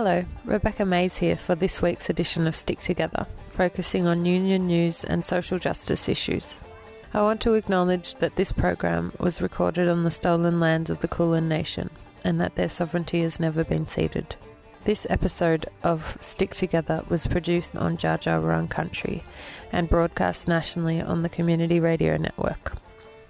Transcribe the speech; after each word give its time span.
Hello, 0.00 0.24
Rebecca 0.44 0.84
Mays 0.84 1.16
here 1.16 1.34
for 1.34 1.56
this 1.56 1.82
week's 1.82 2.08
edition 2.08 2.46
of 2.46 2.54
Stick 2.54 2.80
Together, 2.80 3.26
focusing 3.50 4.06
on 4.06 4.24
union 4.24 4.68
news 4.68 5.02
and 5.02 5.24
social 5.24 5.58
justice 5.58 6.08
issues. 6.08 6.54
I 7.12 7.22
want 7.22 7.40
to 7.40 7.54
acknowledge 7.54 8.14
that 8.20 8.36
this 8.36 8.52
program 8.52 9.12
was 9.18 9.42
recorded 9.42 9.88
on 9.88 10.04
the 10.04 10.12
stolen 10.12 10.60
lands 10.60 10.88
of 10.88 11.00
the 11.00 11.08
Kulin 11.08 11.48
Nation 11.48 11.90
and 12.22 12.40
that 12.40 12.54
their 12.54 12.68
sovereignty 12.68 13.22
has 13.22 13.40
never 13.40 13.64
been 13.64 13.88
ceded. 13.88 14.36
This 14.84 15.04
episode 15.10 15.66
of 15.82 16.16
Stick 16.20 16.54
Together 16.54 17.02
was 17.08 17.26
produced 17.26 17.74
on 17.74 17.96
Wurrung 17.96 18.70
country 18.70 19.24
and 19.72 19.90
broadcast 19.90 20.46
nationally 20.46 21.00
on 21.00 21.22
the 21.22 21.28
Community 21.28 21.80
Radio 21.80 22.16
Network. 22.16 22.76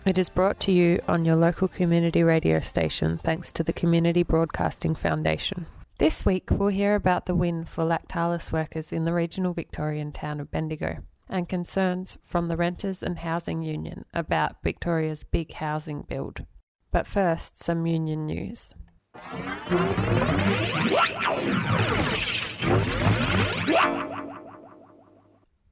It 0.04 0.18
is 0.18 0.28
brought 0.28 0.60
to 0.60 0.72
you 0.72 1.00
on 1.08 1.24
your 1.24 1.36
local 1.36 1.68
community 1.68 2.22
radio 2.22 2.60
station 2.60 3.16
thanks 3.24 3.52
to 3.52 3.62
the 3.62 3.72
Community 3.72 4.22
Broadcasting 4.22 4.94
Foundation. 4.94 5.64
This 5.98 6.24
week, 6.24 6.50
we'll 6.52 6.68
hear 6.68 6.94
about 6.94 7.26
the 7.26 7.34
win 7.34 7.64
for 7.64 7.82
Lactalis 7.82 8.52
workers 8.52 8.92
in 8.92 9.04
the 9.04 9.12
regional 9.12 9.52
Victorian 9.52 10.12
town 10.12 10.38
of 10.38 10.48
Bendigo 10.48 10.98
and 11.28 11.48
concerns 11.48 12.18
from 12.22 12.46
the 12.46 12.56
Renters 12.56 13.02
and 13.02 13.18
Housing 13.18 13.64
Union 13.64 14.04
about 14.14 14.62
Victoria's 14.62 15.24
big 15.24 15.54
housing 15.54 16.02
build. 16.02 16.46
But 16.92 17.08
first, 17.08 17.56
some 17.56 17.84
union 17.84 18.26
news. 18.26 18.72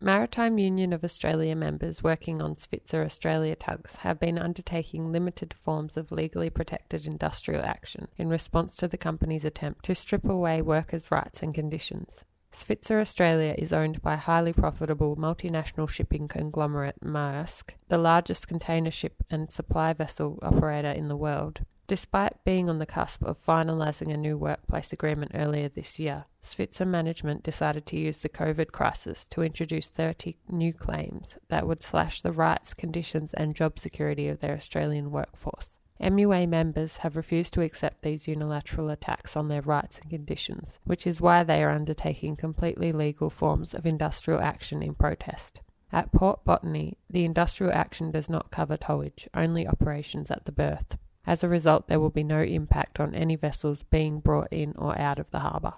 Maritime 0.01 0.59
Union 0.59 0.93
of 0.93 1.03
Australia 1.03 1.57
members 1.57 2.03
working 2.03 2.43
on 2.43 2.55
Svitzer 2.57 3.03
Australia 3.03 3.57
tugs 3.57 3.97
have 3.97 4.21
been 4.21 4.39
undertaking 4.39 5.11
limited 5.11 5.55
forms 5.55 5.97
of 5.97 6.13
legally 6.13 6.51
protected 6.51 7.07
industrial 7.07 7.65
action 7.65 8.07
in 8.19 8.29
response 8.29 8.77
to 8.77 8.89
the 8.89 8.99
company's 8.99 9.45
attempt 9.45 9.87
to 9.87 9.95
strip 9.95 10.27
away 10.27 10.61
workers' 10.61 11.11
rights 11.11 11.43
and 11.43 11.55
conditions. 11.55 12.25
Svitzer 12.53 13.01
Australia 13.01 13.55
is 13.57 13.73
owned 13.73 14.03
by 14.03 14.17
highly 14.17 14.53
profitable 14.53 15.17
multinational 15.17 15.89
shipping 15.89 16.29
conglomerate 16.29 17.01
Maersk, 17.03 17.71
the 17.89 17.97
largest 17.97 18.47
container 18.47 18.91
ship 18.91 19.25
and 19.31 19.51
supply 19.51 19.95
vessel 19.95 20.39
operator 20.43 20.91
in 20.91 21.09
the 21.09 21.17
world. 21.17 21.61
Despite 21.89 22.43
being 22.45 22.69
on 22.69 22.81
the 22.81 22.87
cusp 22.87 23.23
of 23.23 23.45
finalising 23.47 24.13
a 24.13 24.17
new 24.17 24.37
workplace 24.37 24.93
agreement 24.93 25.31
earlier 25.35 25.69
this 25.69 26.01
year, 26.01 26.25
Svitzer 26.43 26.87
management 26.87 27.45
decided 27.45 27.87
to 27.87 27.97
use 27.97 28.19
the 28.19 28.29
COVID 28.29 28.73
crisis 28.73 29.25
to 29.29 29.43
introduce 29.43 29.87
30 29.87 30.37
new 30.49 30.73
claims 30.73 31.39
that 31.49 31.65
would 31.65 31.85
slash 31.85 32.23
the 32.23 32.33
rights, 32.33 32.75
conditions, 32.75 33.31
and 33.35 33.55
job 33.55 33.79
security 33.79 34.27
of 34.27 34.41
their 34.41 34.55
Australian 34.57 35.13
workforce. 35.13 35.77
MUA 36.01 36.49
members 36.49 36.99
have 36.99 37.15
refused 37.15 37.55
to 37.55 37.63
accept 37.63 38.03
these 38.03 38.27
unilateral 38.27 38.91
attacks 38.91 39.37
on 39.37 39.47
their 39.47 39.63
rights 39.63 39.99
and 40.01 40.11
conditions, 40.11 40.81
which 40.83 41.07
is 41.07 41.21
why 41.21 41.45
they 41.45 41.63
are 41.63 41.71
undertaking 41.71 42.35
completely 42.35 42.91
legal 42.91 43.31
forms 43.31 43.75
of 43.75 43.87
industrial 43.87 44.41
action 44.41 44.83
in 44.83 44.95
protest. 44.95 45.61
At 45.93 46.11
Port 46.11 46.45
Botany, 46.45 46.99
the 47.09 47.25
industrial 47.25 47.73
action 47.73 48.11
does 48.11 48.29
not 48.29 48.51
cover 48.51 48.77
towage, 48.77 49.29
only 49.35 49.69
operations 49.69 50.33
at 50.33 50.47
the 50.47 50.53
berth. 50.53 50.99
As 51.27 51.43
a 51.43 51.49
result, 51.49 51.89
there 51.89 51.99
will 51.99 52.11
be 52.11 52.23
no 52.23 52.41
impact 52.41 53.01
on 53.01 53.15
any 53.15 53.35
vessels 53.35 53.83
being 53.83 54.21
brought 54.21 54.53
in 54.53 54.75
or 54.77 54.99
out 54.99 55.19
of 55.19 55.31
the 55.31 55.41
harbour. 55.41 55.75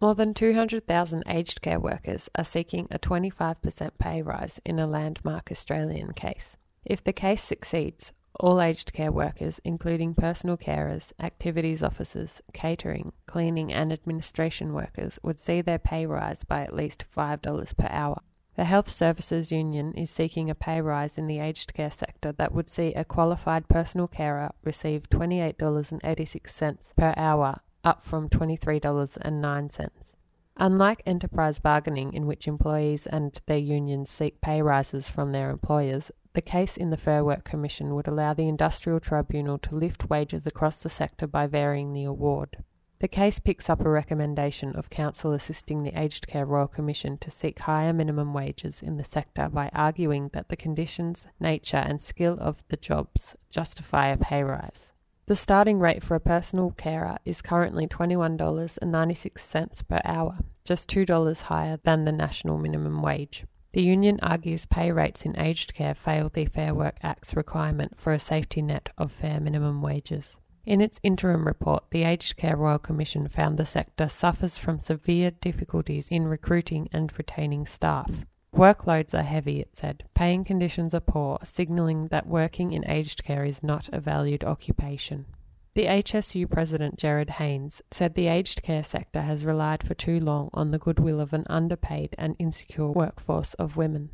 More 0.00 0.14
than 0.14 0.34
200,000 0.34 1.22
aged 1.26 1.62
care 1.62 1.80
workers 1.80 2.28
are 2.34 2.44
seeking 2.44 2.86
a 2.90 2.98
25% 2.98 3.90
pay 3.98 4.22
rise 4.22 4.60
in 4.64 4.78
a 4.78 4.86
landmark 4.86 5.50
Australian 5.50 6.12
case. 6.12 6.56
If 6.84 7.02
the 7.02 7.12
case 7.12 7.42
succeeds, 7.42 8.12
all 8.38 8.60
aged 8.60 8.92
care 8.92 9.10
workers, 9.10 9.60
including 9.64 10.14
personal 10.14 10.58
carers, 10.58 11.12
activities 11.18 11.82
officers, 11.82 12.42
catering, 12.52 13.12
cleaning, 13.26 13.72
and 13.72 13.92
administration 13.92 14.74
workers, 14.74 15.18
would 15.22 15.40
see 15.40 15.62
their 15.62 15.78
pay 15.78 16.04
rise 16.04 16.44
by 16.44 16.60
at 16.60 16.74
least 16.74 17.04
$5 17.16 17.76
per 17.76 17.88
hour. 17.90 18.20
The 18.56 18.64
Health 18.64 18.90
Services 18.90 19.52
Union 19.52 19.92
is 19.92 20.08
seeking 20.08 20.48
a 20.48 20.54
pay 20.54 20.80
rise 20.80 21.18
in 21.18 21.26
the 21.26 21.40
aged 21.40 21.74
care 21.74 21.90
sector 21.90 22.32
that 22.32 22.54
would 22.54 22.70
see 22.70 22.94
a 22.94 23.04
qualified 23.04 23.68
personal 23.68 24.08
carer 24.08 24.50
receive 24.64 25.10
$28.86 25.10 26.96
per 26.96 27.12
hour, 27.18 27.60
up 27.84 28.02
from 28.02 28.30
$23.09. 28.30 30.14
Unlike 30.56 31.02
enterprise 31.04 31.58
bargaining, 31.58 32.14
in 32.14 32.26
which 32.26 32.48
employees 32.48 33.06
and 33.06 33.38
their 33.44 33.58
unions 33.58 34.08
seek 34.08 34.40
pay 34.40 34.62
rises 34.62 35.06
from 35.06 35.32
their 35.32 35.50
employers, 35.50 36.10
the 36.32 36.40
case 36.40 36.78
in 36.78 36.88
the 36.88 36.96
Fair 36.96 37.22
Work 37.22 37.44
Commission 37.44 37.94
would 37.94 38.08
allow 38.08 38.32
the 38.32 38.48
Industrial 38.48 38.98
Tribunal 38.98 39.58
to 39.58 39.76
lift 39.76 40.08
wages 40.08 40.46
across 40.46 40.78
the 40.78 40.88
sector 40.88 41.26
by 41.26 41.46
varying 41.46 41.92
the 41.92 42.04
award. 42.04 42.64
The 42.98 43.08
case 43.08 43.38
picks 43.38 43.68
up 43.68 43.80
a 43.80 43.90
recommendation 43.90 44.74
of 44.74 44.88
Counsel 44.88 45.32
assisting 45.32 45.82
the 45.82 46.00
Aged 46.00 46.26
Care 46.26 46.46
Royal 46.46 46.66
Commission 46.66 47.18
to 47.18 47.30
seek 47.30 47.58
higher 47.58 47.92
minimum 47.92 48.32
wages 48.32 48.82
in 48.82 48.96
the 48.96 49.04
sector 49.04 49.50
by 49.50 49.68
arguing 49.74 50.30
that 50.32 50.48
the 50.48 50.56
conditions, 50.56 51.24
nature, 51.38 51.76
and 51.76 52.00
skill 52.00 52.38
of 52.40 52.64
the 52.68 52.78
jobs 52.78 53.36
justify 53.50 54.08
a 54.08 54.16
pay 54.16 54.42
rise. 54.42 54.92
The 55.26 55.36
starting 55.36 55.78
rate 55.78 56.02
for 56.02 56.14
a 56.14 56.20
personal 56.20 56.70
carer 56.70 57.18
is 57.26 57.42
currently 57.42 57.86
$21.96 57.86 59.88
per 59.88 60.00
hour, 60.04 60.38
just 60.64 60.88
$2 60.88 61.42
higher 61.42 61.78
than 61.82 62.06
the 62.06 62.12
national 62.12 62.56
minimum 62.56 63.02
wage. 63.02 63.44
The 63.72 63.82
union 63.82 64.18
argues 64.22 64.64
pay 64.64 64.90
rates 64.90 65.26
in 65.26 65.38
aged 65.38 65.74
care 65.74 65.94
fail 65.94 66.30
the 66.30 66.46
Fair 66.46 66.72
Work 66.72 66.96
Act's 67.02 67.36
requirement 67.36 67.98
for 67.98 68.14
a 68.14 68.18
safety 68.18 68.62
net 68.62 68.88
of 68.96 69.12
fair 69.12 69.38
minimum 69.38 69.82
wages. 69.82 70.38
In 70.66 70.80
its 70.80 70.98
interim 71.04 71.46
report, 71.46 71.84
the 71.90 72.02
Aged 72.02 72.36
Care 72.36 72.56
Royal 72.56 72.80
Commission 72.80 73.28
found 73.28 73.56
the 73.56 73.64
sector 73.64 74.08
suffers 74.08 74.58
from 74.58 74.80
severe 74.80 75.30
difficulties 75.30 76.08
in 76.10 76.26
recruiting 76.26 76.88
and 76.92 77.16
retaining 77.16 77.66
staff. 77.66 78.26
Workloads 78.52 79.14
are 79.14 79.22
heavy, 79.22 79.60
it 79.60 79.76
said. 79.76 80.02
Paying 80.14 80.42
conditions 80.42 80.92
are 80.92 81.00
poor, 81.00 81.38
signalling 81.44 82.08
that 82.08 82.26
working 82.26 82.72
in 82.72 82.88
aged 82.90 83.22
care 83.22 83.44
is 83.44 83.62
not 83.62 83.88
a 83.92 84.00
valued 84.00 84.42
occupation. 84.42 85.26
The 85.74 85.86
HSU 85.86 86.50
president, 86.50 86.98
Gerard 86.98 87.30
Hayes, 87.30 87.80
said 87.92 88.14
the 88.14 88.26
aged 88.26 88.62
care 88.64 88.82
sector 88.82 89.20
has 89.20 89.44
relied 89.44 89.86
for 89.86 89.94
too 89.94 90.18
long 90.18 90.50
on 90.52 90.72
the 90.72 90.78
goodwill 90.78 91.20
of 91.20 91.32
an 91.32 91.44
underpaid 91.48 92.16
and 92.18 92.34
insecure 92.40 92.90
workforce 92.90 93.54
of 93.54 93.76
women. 93.76 94.10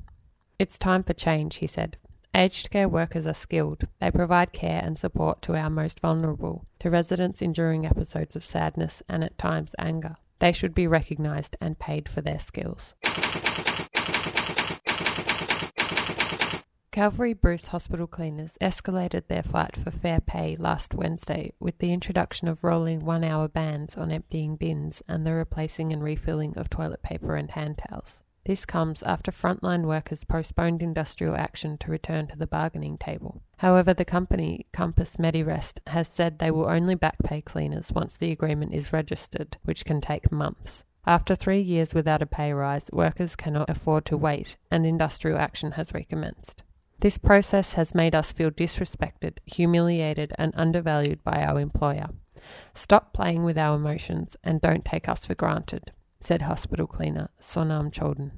It's 0.58 0.78
time 0.78 1.02
for 1.02 1.14
change, 1.14 1.56
he 1.56 1.66
said. 1.66 1.96
Aged 2.34 2.70
care 2.70 2.88
workers 2.88 3.26
are 3.26 3.34
skilled. 3.34 3.86
They 4.00 4.10
provide 4.10 4.54
care 4.54 4.80
and 4.82 4.98
support 4.98 5.42
to 5.42 5.54
our 5.54 5.68
most 5.68 6.00
vulnerable, 6.00 6.64
to 6.78 6.88
residents 6.88 7.42
enduring 7.42 7.84
episodes 7.84 8.34
of 8.34 8.44
sadness 8.44 9.02
and 9.06 9.22
at 9.22 9.36
times 9.36 9.74
anger. 9.78 10.16
They 10.38 10.52
should 10.52 10.74
be 10.74 10.86
recognised 10.86 11.56
and 11.60 11.78
paid 11.78 12.08
for 12.08 12.22
their 12.22 12.38
skills. 12.38 12.94
Calvary 16.90 17.34
Bruce 17.34 17.68
hospital 17.68 18.06
cleaners 18.06 18.56
escalated 18.60 19.26
their 19.26 19.42
fight 19.42 19.76
for 19.76 19.90
fair 19.90 20.20
pay 20.20 20.56
last 20.58 20.94
Wednesday 20.94 21.52
with 21.60 21.78
the 21.78 21.92
introduction 21.92 22.48
of 22.48 22.64
rolling 22.64 23.00
one 23.00 23.24
hour 23.24 23.48
bans 23.48 23.96
on 23.96 24.10
emptying 24.10 24.56
bins 24.56 25.02
and 25.06 25.26
the 25.26 25.32
replacing 25.32 25.92
and 25.92 26.02
refilling 26.02 26.56
of 26.56 26.70
toilet 26.70 27.02
paper 27.02 27.36
and 27.36 27.50
hand 27.52 27.78
towels. 27.78 28.22
This 28.44 28.64
comes 28.64 29.04
after 29.04 29.30
frontline 29.30 29.86
workers 29.86 30.24
postponed 30.24 30.82
industrial 30.82 31.36
action 31.36 31.78
to 31.78 31.92
return 31.92 32.26
to 32.26 32.36
the 32.36 32.46
bargaining 32.46 32.98
table. 32.98 33.40
However, 33.58 33.94
the 33.94 34.04
company, 34.04 34.66
Compass 34.72 35.16
Medirest, 35.16 35.78
has 35.86 36.08
said 36.08 36.38
they 36.38 36.50
will 36.50 36.68
only 36.68 36.96
backpay 36.96 37.44
cleaners 37.44 37.92
once 37.92 38.14
the 38.14 38.32
agreement 38.32 38.74
is 38.74 38.92
registered, 38.92 39.58
which 39.62 39.84
can 39.84 40.00
take 40.00 40.32
months. 40.32 40.82
After 41.06 41.36
three 41.36 41.60
years 41.60 41.94
without 41.94 42.20
a 42.20 42.26
pay 42.26 42.52
rise, 42.52 42.90
workers 42.92 43.36
cannot 43.36 43.70
afford 43.70 44.04
to 44.06 44.16
wait, 44.16 44.56
and 44.72 44.84
industrial 44.84 45.38
action 45.38 45.72
has 45.72 45.94
recommenced. 45.94 46.64
This 46.98 47.18
process 47.18 47.74
has 47.74 47.94
made 47.94 48.14
us 48.14 48.32
feel 48.32 48.50
disrespected, 48.50 49.38
humiliated, 49.46 50.32
and 50.36 50.52
undervalued 50.56 51.22
by 51.22 51.44
our 51.44 51.60
employer. 51.60 52.08
Stop 52.74 53.12
playing 53.12 53.44
with 53.44 53.56
our 53.56 53.76
emotions 53.76 54.36
and 54.42 54.60
don't 54.60 54.84
take 54.84 55.08
us 55.08 55.24
for 55.24 55.36
granted 55.36 55.92
said 56.22 56.42
hospital 56.42 56.86
cleaner 56.86 57.30
Sonam 57.40 57.90
Choudhan. 57.90 58.30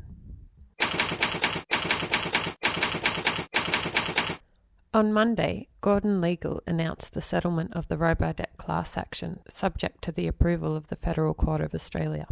On 4.95 5.13
Monday, 5.13 5.69
Gordon 5.81 6.21
Legal 6.21 6.63
announced 6.67 7.15
the 7.15 7.21
settlement 7.21 7.73
of 7.75 7.89
the 7.89 7.97
Robodebt 7.97 8.57
class 8.57 8.97
action, 8.97 9.41
subject 9.49 10.03
to 10.03 10.13
the 10.13 10.29
approval 10.29 10.77
of 10.77 10.87
the 10.87 10.97
Federal 10.97 11.35
Court 11.35 11.61
of 11.61 11.75
Australia. 11.75 12.29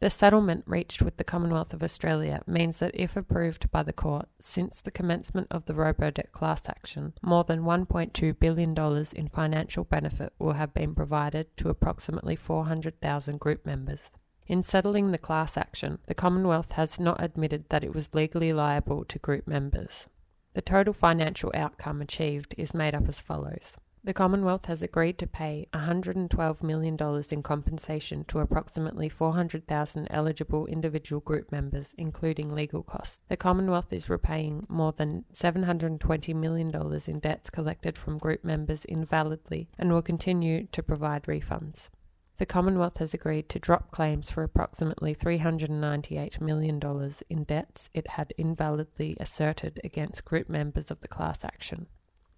The 0.00 0.10
settlement 0.10 0.64
reached 0.66 1.02
with 1.02 1.16
the 1.16 1.24
Commonwealth 1.24 1.74
of 1.74 1.82
Australia 1.82 2.40
means 2.46 2.78
that 2.78 2.94
if 2.94 3.16
approved 3.16 3.70
by 3.70 3.82
the 3.82 3.92
court, 3.92 4.28
since 4.40 4.80
the 4.80 4.90
commencement 4.90 5.48
of 5.50 5.66
the 5.66 5.74
Robodebt 5.74 6.32
class 6.32 6.68
action, 6.68 7.14
more 7.20 7.44
than 7.44 7.64
$1.2 7.64 8.38
billion 8.38 9.06
in 9.14 9.28
financial 9.28 9.84
benefit 9.84 10.32
will 10.38 10.54
have 10.54 10.72
been 10.72 10.94
provided 10.94 11.54
to 11.58 11.68
approximately 11.68 12.36
400,000 12.36 13.38
group 13.38 13.66
members. 13.66 14.00
In 14.48 14.62
settling 14.62 15.10
the 15.10 15.18
class 15.18 15.58
action, 15.58 15.98
the 16.06 16.14
Commonwealth 16.14 16.72
has 16.72 16.98
not 16.98 17.22
admitted 17.22 17.66
that 17.68 17.84
it 17.84 17.94
was 17.94 18.14
legally 18.14 18.54
liable 18.54 19.04
to 19.04 19.18
group 19.18 19.46
members. 19.46 20.06
The 20.54 20.62
total 20.62 20.94
financial 20.94 21.52
outcome 21.52 22.00
achieved 22.00 22.54
is 22.56 22.72
made 22.72 22.94
up 22.94 23.06
as 23.10 23.20
follows 23.20 23.76
The 24.02 24.14
Commonwealth 24.14 24.64
has 24.64 24.80
agreed 24.80 25.18
to 25.18 25.26
pay 25.26 25.68
$112 25.74 26.62
million 26.62 26.96
in 27.30 27.42
compensation 27.42 28.24
to 28.28 28.38
approximately 28.38 29.10
400,000 29.10 30.08
eligible 30.08 30.64
individual 30.64 31.20
group 31.20 31.52
members, 31.52 31.88
including 31.98 32.54
legal 32.54 32.82
costs. 32.82 33.18
The 33.28 33.36
Commonwealth 33.36 33.92
is 33.92 34.08
repaying 34.08 34.64
more 34.70 34.92
than 34.92 35.26
$720 35.34 36.34
million 36.34 37.00
in 37.06 37.18
debts 37.18 37.50
collected 37.50 37.98
from 37.98 38.16
group 38.16 38.42
members 38.44 38.86
invalidly 38.88 39.66
and 39.78 39.92
will 39.92 40.00
continue 40.00 40.68
to 40.72 40.82
provide 40.82 41.24
refunds. 41.24 41.90
The 42.38 42.46
Commonwealth 42.46 42.98
has 42.98 43.12
agreed 43.14 43.48
to 43.48 43.58
drop 43.58 43.90
claims 43.90 44.30
for 44.30 44.44
approximately 44.44 45.12
$398 45.12 46.40
million 46.40 46.80
in 47.28 47.42
debts 47.42 47.90
it 47.92 48.10
had 48.10 48.32
invalidly 48.38 49.16
asserted 49.18 49.80
against 49.82 50.24
group 50.24 50.48
members 50.48 50.92
of 50.92 51.00
the 51.00 51.08
class 51.08 51.44
action. 51.44 51.88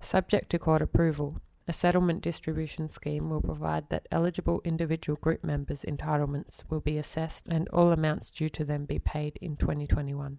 Subject 0.01 0.49
to 0.51 0.59
court 0.59 0.81
approval, 0.81 1.43
a 1.69 1.75
settlement 1.75 2.23
distribution 2.23 2.89
scheme 2.89 3.29
will 3.29 3.43
provide 3.43 3.91
that 3.91 4.09
eligible 4.11 4.63
individual 4.65 5.19
group 5.21 5.45
members' 5.45 5.83
entitlements 5.83 6.63
will 6.71 6.81
be 6.81 6.97
assessed 6.97 7.45
and 7.47 7.69
all 7.69 7.93
amounts 7.93 8.31
due 8.31 8.49
to 8.49 8.65
them 8.65 8.87
be 8.87 8.99
paid 8.99 9.39
in 9.43 9.55
2021. 9.55 10.39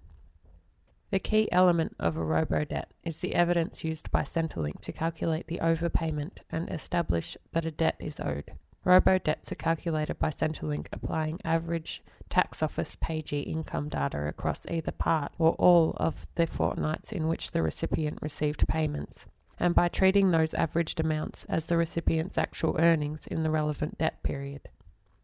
The 1.12 1.20
key 1.20 1.52
element 1.52 1.96
of 2.00 2.18
a 2.18 2.24
robo-debt 2.24 2.92
is 3.04 3.20
the 3.20 3.36
evidence 3.36 3.84
used 3.84 4.10
by 4.10 4.24
Centrelink 4.24 4.82
to 4.82 4.92
calculate 4.92 5.46
the 5.46 5.60
overpayment 5.60 6.40
and 6.50 6.68
establish 6.72 7.38
that 7.52 7.66
a 7.66 7.72
debt 7.72 7.98
is 8.00 8.20
owed. 8.20 8.54
Robo-debts 8.84 9.52
are 9.52 9.56
calculated 9.56 10.18
by 10.18 10.30
Centrelink 10.30 10.88
applying 10.92 11.40
average 11.46 12.02
tax 12.30 12.64
office 12.64 12.98
payee 13.00 13.42
income 13.42 13.90
data 13.90 14.28
across 14.28 14.66
either 14.68 14.92
part 14.92 15.32
or 15.38 15.52
all 15.54 15.94
of 15.98 16.26
the 16.36 16.48
fortnights 16.48 17.12
in 17.12 17.28
which 17.28 17.52
the 17.52 17.62
recipient 17.62 18.18
received 18.22 18.68
payments 18.68 19.26
and 19.62 19.76
by 19.76 19.88
treating 19.88 20.32
those 20.32 20.56
averaged 20.56 21.00
amounts 21.00 21.46
as 21.48 21.68
the 21.68 21.78
recipient's 21.78 22.38
actual 22.38 22.76
earnings 22.80 23.28
in 23.28 23.44
the 23.44 23.52
relevant 23.52 23.96
debt 24.00 24.24
period. 24.24 24.68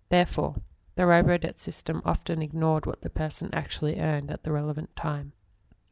Therefore, 0.10 0.58
the 0.96 1.08
robo-debt 1.08 1.60
system 1.60 2.04
often 2.06 2.44
ignored 2.44 2.86
what 2.86 3.02
the 3.02 3.10
person 3.10 3.50
actually 3.52 4.00
earned 4.00 4.30
at 4.30 4.44
the 4.44 4.52
relevant 4.52 4.96
time. 4.96 5.32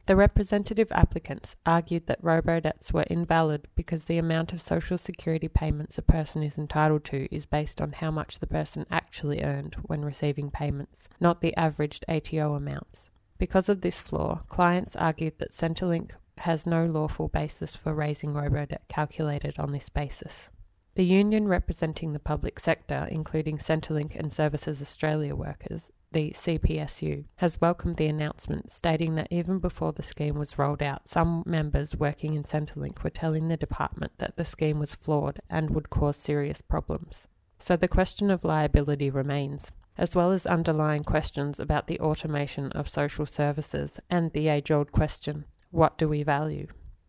The 0.06 0.14
representative 0.14 0.92
applicants 0.92 1.56
argued 1.66 2.06
that 2.06 2.22
robo-debts 2.22 2.92
were 2.92 3.04
invalid 3.10 3.66
because 3.74 4.04
the 4.04 4.18
amount 4.18 4.52
of 4.52 4.62
social 4.62 4.96
security 4.96 5.48
payments 5.48 5.98
a 5.98 6.02
person 6.02 6.44
is 6.44 6.56
entitled 6.56 7.04
to 7.06 7.26
is 7.34 7.44
based 7.44 7.80
on 7.80 7.90
how 7.90 8.12
much 8.12 8.38
the 8.38 8.46
person 8.46 8.86
actually 8.88 9.42
earned 9.42 9.74
when 9.82 10.04
receiving 10.04 10.48
payments, 10.48 11.08
not 11.18 11.40
the 11.40 11.56
averaged 11.56 12.04
ATO 12.08 12.54
amounts. 12.54 13.10
Because 13.36 13.68
of 13.68 13.80
this 13.80 14.00
flaw, 14.00 14.42
clients 14.48 14.94
argued 14.94 15.34
that 15.38 15.52
Centrelink 15.52 16.12
has 16.38 16.66
no 16.66 16.86
lawful 16.86 17.26
basis 17.26 17.74
for 17.74 17.92
raising 17.92 18.32
robo-debt 18.32 18.82
calculated 18.88 19.58
on 19.58 19.72
this 19.72 19.88
basis. 19.88 20.48
The 20.94 21.04
union 21.04 21.48
representing 21.48 22.12
the 22.12 22.20
public 22.20 22.60
sector, 22.60 23.08
including 23.10 23.58
Centrelink 23.58 24.16
and 24.16 24.32
Services 24.32 24.80
Australia 24.80 25.34
workers, 25.34 25.90
the 26.16 26.30
CPSU, 26.30 27.24
has 27.34 27.60
welcomed 27.60 27.98
the 27.98 28.06
announcement, 28.06 28.72
stating 28.72 29.16
that 29.16 29.28
even 29.30 29.58
before 29.58 29.92
the 29.92 30.02
scheme 30.02 30.38
was 30.38 30.58
rolled 30.58 30.82
out, 30.82 31.06
some 31.06 31.42
members 31.44 31.94
working 31.94 32.32
in 32.32 32.42
Centrelink 32.42 33.04
were 33.04 33.10
telling 33.10 33.48
the 33.48 33.56
department 33.58 34.12
that 34.16 34.34
the 34.36 34.44
scheme 34.46 34.78
was 34.78 34.94
flawed 34.94 35.40
and 35.50 35.68
would 35.68 35.90
cause 35.90 36.16
serious 36.16 36.62
problems. 36.62 37.28
So 37.58 37.76
the 37.76 37.86
question 37.86 38.30
of 38.30 38.44
liability 38.44 39.10
remains, 39.10 39.70
as 39.98 40.16
well 40.16 40.32
as 40.32 40.46
underlying 40.46 41.04
questions 41.04 41.60
about 41.60 41.86
the 41.86 42.00
automation 42.00 42.72
of 42.72 42.88
social 42.88 43.26
services 43.26 44.00
and 44.08 44.32
the 44.32 44.48
age 44.48 44.70
old 44.70 44.92
question 44.92 45.44
what 45.70 45.98
do 45.98 46.08
we 46.08 46.22
value? 46.22 46.68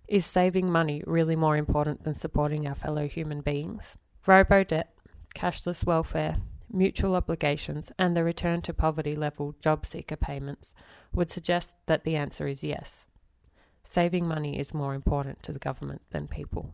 Is 0.09 0.25
saving 0.25 0.69
money 0.69 1.01
really 1.07 1.37
more 1.37 1.55
important 1.55 2.03
than 2.03 2.13
supporting 2.13 2.67
our 2.67 2.75
fellow 2.75 3.07
human 3.07 3.39
beings? 3.39 3.95
Robo 4.25 4.65
debt, 4.65 4.93
cashless 5.33 5.85
welfare, 5.85 6.39
mutual 6.71 7.15
obligations, 7.15 7.91
and 7.97 8.15
the 8.15 8.23
return 8.23 8.61
to 8.63 8.73
poverty 8.73 9.15
level 9.15 9.55
job 9.59 9.85
seeker 9.85 10.15
payments 10.15 10.73
would 11.13 11.31
suggest 11.31 11.75
that 11.85 12.03
the 12.03 12.15
answer 12.15 12.47
is 12.47 12.63
yes. 12.63 13.05
Saving 13.83 14.27
money 14.27 14.59
is 14.59 14.73
more 14.73 14.93
important 14.93 15.41
to 15.43 15.53
the 15.53 15.59
government 15.59 16.01
than 16.11 16.27
people. 16.27 16.73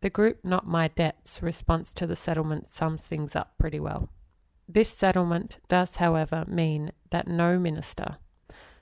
The 0.00 0.10
group 0.10 0.44
Not 0.44 0.66
My 0.66 0.88
Debts 0.88 1.42
response 1.42 1.92
to 1.94 2.06
the 2.06 2.16
settlement 2.16 2.68
sums 2.68 3.02
things 3.02 3.36
up 3.36 3.54
pretty 3.58 3.80
well. 3.80 4.08
This 4.68 4.88
settlement 4.88 5.58
does, 5.68 5.96
however, 5.96 6.44
mean 6.46 6.92
that 7.10 7.28
no 7.28 7.58
minister 7.58 8.16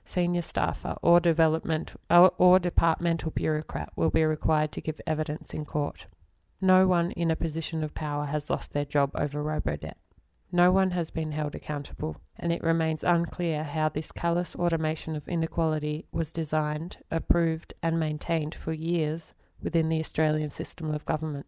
senior 0.05 0.41
staffer 0.41 0.95
or 1.01 1.19
development 1.19 1.93
or, 2.09 2.31
or 2.37 2.59
departmental 2.59 3.31
bureaucrat 3.31 3.91
will 3.95 4.11
be 4.11 4.23
required 4.23 4.71
to 4.71 4.81
give 4.81 5.01
evidence 5.07 5.53
in 5.53 5.65
court. 5.65 6.05
No 6.61 6.87
one 6.87 7.11
in 7.11 7.31
a 7.31 7.35
position 7.35 7.83
of 7.83 7.93
power 7.93 8.25
has 8.25 8.49
lost 8.49 8.71
their 8.71 8.85
job 8.85 9.11
over 9.15 9.41
robo-debt. 9.43 9.97
No 10.51 10.71
one 10.71 10.91
has 10.91 11.11
been 11.11 11.31
held 11.31 11.55
accountable, 11.55 12.17
and 12.37 12.51
it 12.51 12.63
remains 12.63 13.03
unclear 13.03 13.63
how 13.63 13.89
this 13.89 14.11
callous 14.11 14.55
automation 14.55 15.15
of 15.15 15.27
inequality 15.27 16.05
was 16.11 16.31
designed, 16.31 16.97
approved, 17.11 17.73
and 17.81 17.99
maintained 17.99 18.55
for 18.55 18.71
years 18.71 19.33
within 19.61 19.89
the 19.89 19.99
Australian 19.99 20.49
system 20.51 20.93
of 20.93 21.05
government. 21.05 21.45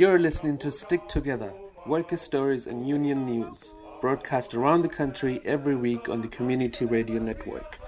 You're 0.00 0.18
listening 0.18 0.56
to 0.60 0.72
Stick 0.72 1.06
Together, 1.08 1.52
worker 1.84 2.16
stories 2.16 2.66
and 2.66 2.88
union 2.88 3.26
news, 3.26 3.74
broadcast 4.00 4.54
around 4.54 4.80
the 4.80 4.88
country 4.88 5.42
every 5.44 5.76
week 5.76 6.08
on 6.08 6.22
the 6.22 6.28
Community 6.28 6.86
Radio 6.86 7.18
Network. 7.18 7.78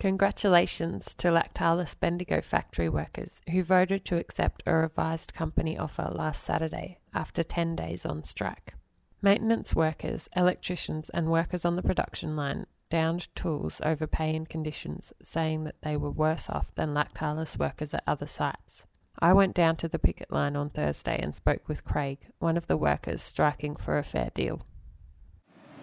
Congratulations 0.00 1.14
to 1.18 1.28
Lactalis 1.28 1.94
Bendigo 1.94 2.40
factory 2.40 2.88
workers 2.88 3.40
who 3.52 3.62
voted 3.62 4.04
to 4.06 4.16
accept 4.16 4.64
a 4.66 4.74
revised 4.74 5.32
company 5.32 5.78
offer 5.78 6.10
last 6.12 6.42
Saturday 6.42 6.98
after 7.14 7.44
10 7.44 7.76
days 7.76 8.04
on 8.04 8.24
strike. 8.24 8.74
Maintenance 9.22 9.76
workers, 9.76 10.28
electricians, 10.34 11.08
and 11.10 11.30
workers 11.30 11.64
on 11.64 11.76
the 11.76 11.82
production 11.82 12.34
line 12.34 12.66
downed 12.92 13.34
tools 13.34 13.80
over 13.82 14.06
pay 14.06 14.36
and 14.36 14.46
conditions, 14.46 15.14
saying 15.22 15.64
that 15.64 15.76
they 15.80 15.96
were 15.96 16.10
worse 16.10 16.50
off 16.50 16.74
than 16.74 16.92
Lactalis 16.92 17.58
workers 17.58 17.94
at 17.94 18.04
other 18.06 18.26
sites. 18.26 18.84
I 19.18 19.32
went 19.32 19.54
down 19.54 19.76
to 19.76 19.88
the 19.88 19.98
picket 19.98 20.30
line 20.30 20.56
on 20.56 20.68
Thursday 20.68 21.18
and 21.18 21.34
spoke 21.34 21.66
with 21.66 21.86
Craig, 21.86 22.18
one 22.38 22.58
of 22.58 22.66
the 22.66 22.76
workers 22.76 23.22
striking 23.22 23.76
for 23.76 23.96
a 23.96 24.04
fair 24.04 24.30
deal. 24.34 24.60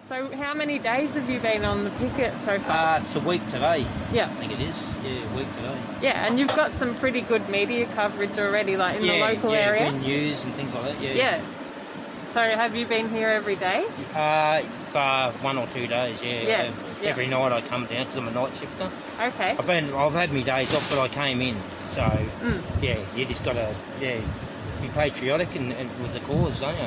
So, 0.08 0.30
how 0.36 0.54
many 0.54 0.78
days 0.78 1.12
have 1.14 1.28
you 1.28 1.40
been 1.40 1.64
on 1.64 1.82
the 1.82 1.90
picket 1.90 2.32
so 2.44 2.60
far? 2.60 2.94
Uh, 2.94 3.00
it's 3.00 3.16
a 3.16 3.20
week 3.20 3.44
today. 3.46 3.84
Yeah. 4.12 4.26
I 4.26 4.28
think 4.28 4.52
it 4.52 4.60
is. 4.60 4.86
Yeah, 5.04 5.32
a 5.32 5.36
week 5.36 5.52
today. 5.56 5.78
Yeah, 6.02 6.26
and 6.26 6.38
you've 6.38 6.54
got 6.54 6.70
some 6.72 6.94
pretty 6.94 7.22
good 7.22 7.48
media 7.48 7.86
coverage 7.86 8.38
already, 8.38 8.76
like 8.76 8.98
in 8.98 9.04
yeah, 9.04 9.12
the 9.14 9.34
local 9.34 9.50
yeah, 9.50 9.58
area. 9.58 9.90
good 9.90 10.02
news 10.02 10.44
and 10.44 10.52
things 10.54 10.72
like 10.76 10.84
that. 10.84 11.00
Yeah. 11.02 11.14
Yeah. 11.14 11.40
So, 12.34 12.40
have 12.40 12.76
you 12.76 12.86
been 12.86 13.08
here 13.08 13.30
every 13.30 13.56
day? 13.56 13.84
Uh, 14.14 14.62
uh, 14.94 15.32
one 15.42 15.58
or 15.58 15.66
two 15.68 15.88
days. 15.88 16.22
Yeah. 16.22 16.42
Yeah, 16.42 16.70
yeah. 17.02 17.10
Every 17.10 17.26
night 17.26 17.52
I 17.52 17.60
come 17.62 17.86
down 17.86 18.04
because 18.06 18.16
I'm 18.18 18.28
a 18.28 18.32
night 18.32 18.52
shifter. 18.54 18.90
Okay. 19.20 19.50
I've 19.58 19.66
been, 19.66 19.92
I've 19.94 20.12
had 20.12 20.32
my 20.32 20.42
days 20.42 20.74
off, 20.74 20.88
but 20.90 21.00
I 21.00 21.08
came 21.08 21.40
in. 21.40 21.56
So 21.92 22.02
Mm. 22.02 22.82
yeah, 22.82 22.98
you 23.16 23.24
just 23.26 23.44
gotta 23.44 23.74
yeah 24.00 24.20
be 24.82 24.88
patriotic 24.88 25.54
and, 25.56 25.72
and 25.72 25.88
with 26.00 26.12
the 26.14 26.20
cause, 26.20 26.60
don't 26.60 26.76
you? 26.76 26.86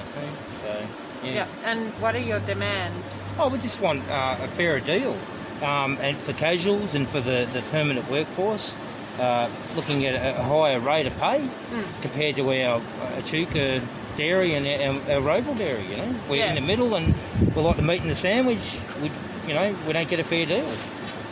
So 0.63 0.79
yeah. 1.23 1.31
Yeah. 1.33 1.47
And 1.65 1.89
what 2.01 2.15
are 2.15 2.19
your 2.19 2.39
demands? 2.41 2.97
Oh, 3.39 3.49
we 3.49 3.57
just 3.59 3.79
want 3.81 4.01
uh, 4.09 4.37
a 4.41 4.47
fairer 4.47 4.79
deal, 4.79 5.15
um, 5.61 5.97
and 6.01 6.15
for 6.17 6.33
casuals 6.33 6.95
and 6.95 7.07
for 7.07 7.19
the, 7.21 7.47
the 7.53 7.61
permanent 7.71 8.09
workforce, 8.11 8.73
uh, 9.19 9.49
looking 9.75 10.05
at 10.05 10.15
a 10.15 10.41
higher 10.43 10.79
rate 10.79 11.05
of 11.07 11.17
pay 11.19 11.39
Mm. 11.39 12.01
compared 12.01 12.35
to 12.37 12.43
our 12.63 12.79
uh, 12.79 13.15
Echuca 13.17 13.81
dairy 14.17 14.53
and 14.53 14.65
our, 14.67 15.15
our 15.15 15.21
Rowville 15.21 15.57
dairy. 15.57 15.83
You 15.89 15.97
know, 15.97 16.15
we're 16.29 16.37
Yeah. 16.37 16.49
in 16.49 16.55
the 16.55 16.61
middle, 16.61 16.93
and 16.95 17.15
we 17.55 17.61
like 17.61 17.77
the 17.77 17.81
meat 17.81 18.01
and 18.01 18.09
the 18.11 18.15
sandwich. 18.15 18.77
We, 19.01 19.09
you 19.47 19.53
know, 19.53 19.75
we 19.87 19.93
don't 19.93 20.09
get 20.09 20.19
a 20.19 20.23
fair 20.23 20.45
deal. 20.45 20.65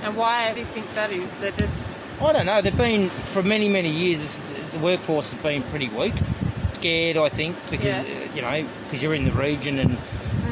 And 0.03 0.15
why 0.17 0.53
do 0.53 0.59
you 0.59 0.65
think 0.65 0.91
that 0.95 1.11
is? 1.11 1.29
They're 1.39 1.51
just. 1.51 2.21
I 2.21 2.33
don't 2.33 2.45
know. 2.45 2.61
They've 2.61 2.77
been 2.77 3.09
for 3.09 3.41
many 3.43 3.69
many 3.69 3.89
years. 3.89 4.37
The 4.73 4.79
workforce 4.79 5.31
has 5.33 5.41
been 5.43 5.63
pretty 5.63 5.89
weak, 5.89 6.13
scared. 6.73 7.17
I 7.17 7.29
think 7.29 7.55
because 7.69 7.85
Yeah. 7.85 8.01
uh, 8.01 8.35
you 8.35 8.41
know 8.41 8.67
because 8.85 9.03
you're 9.03 9.13
in 9.15 9.25
the 9.25 9.31
region 9.31 9.79
and 9.79 9.97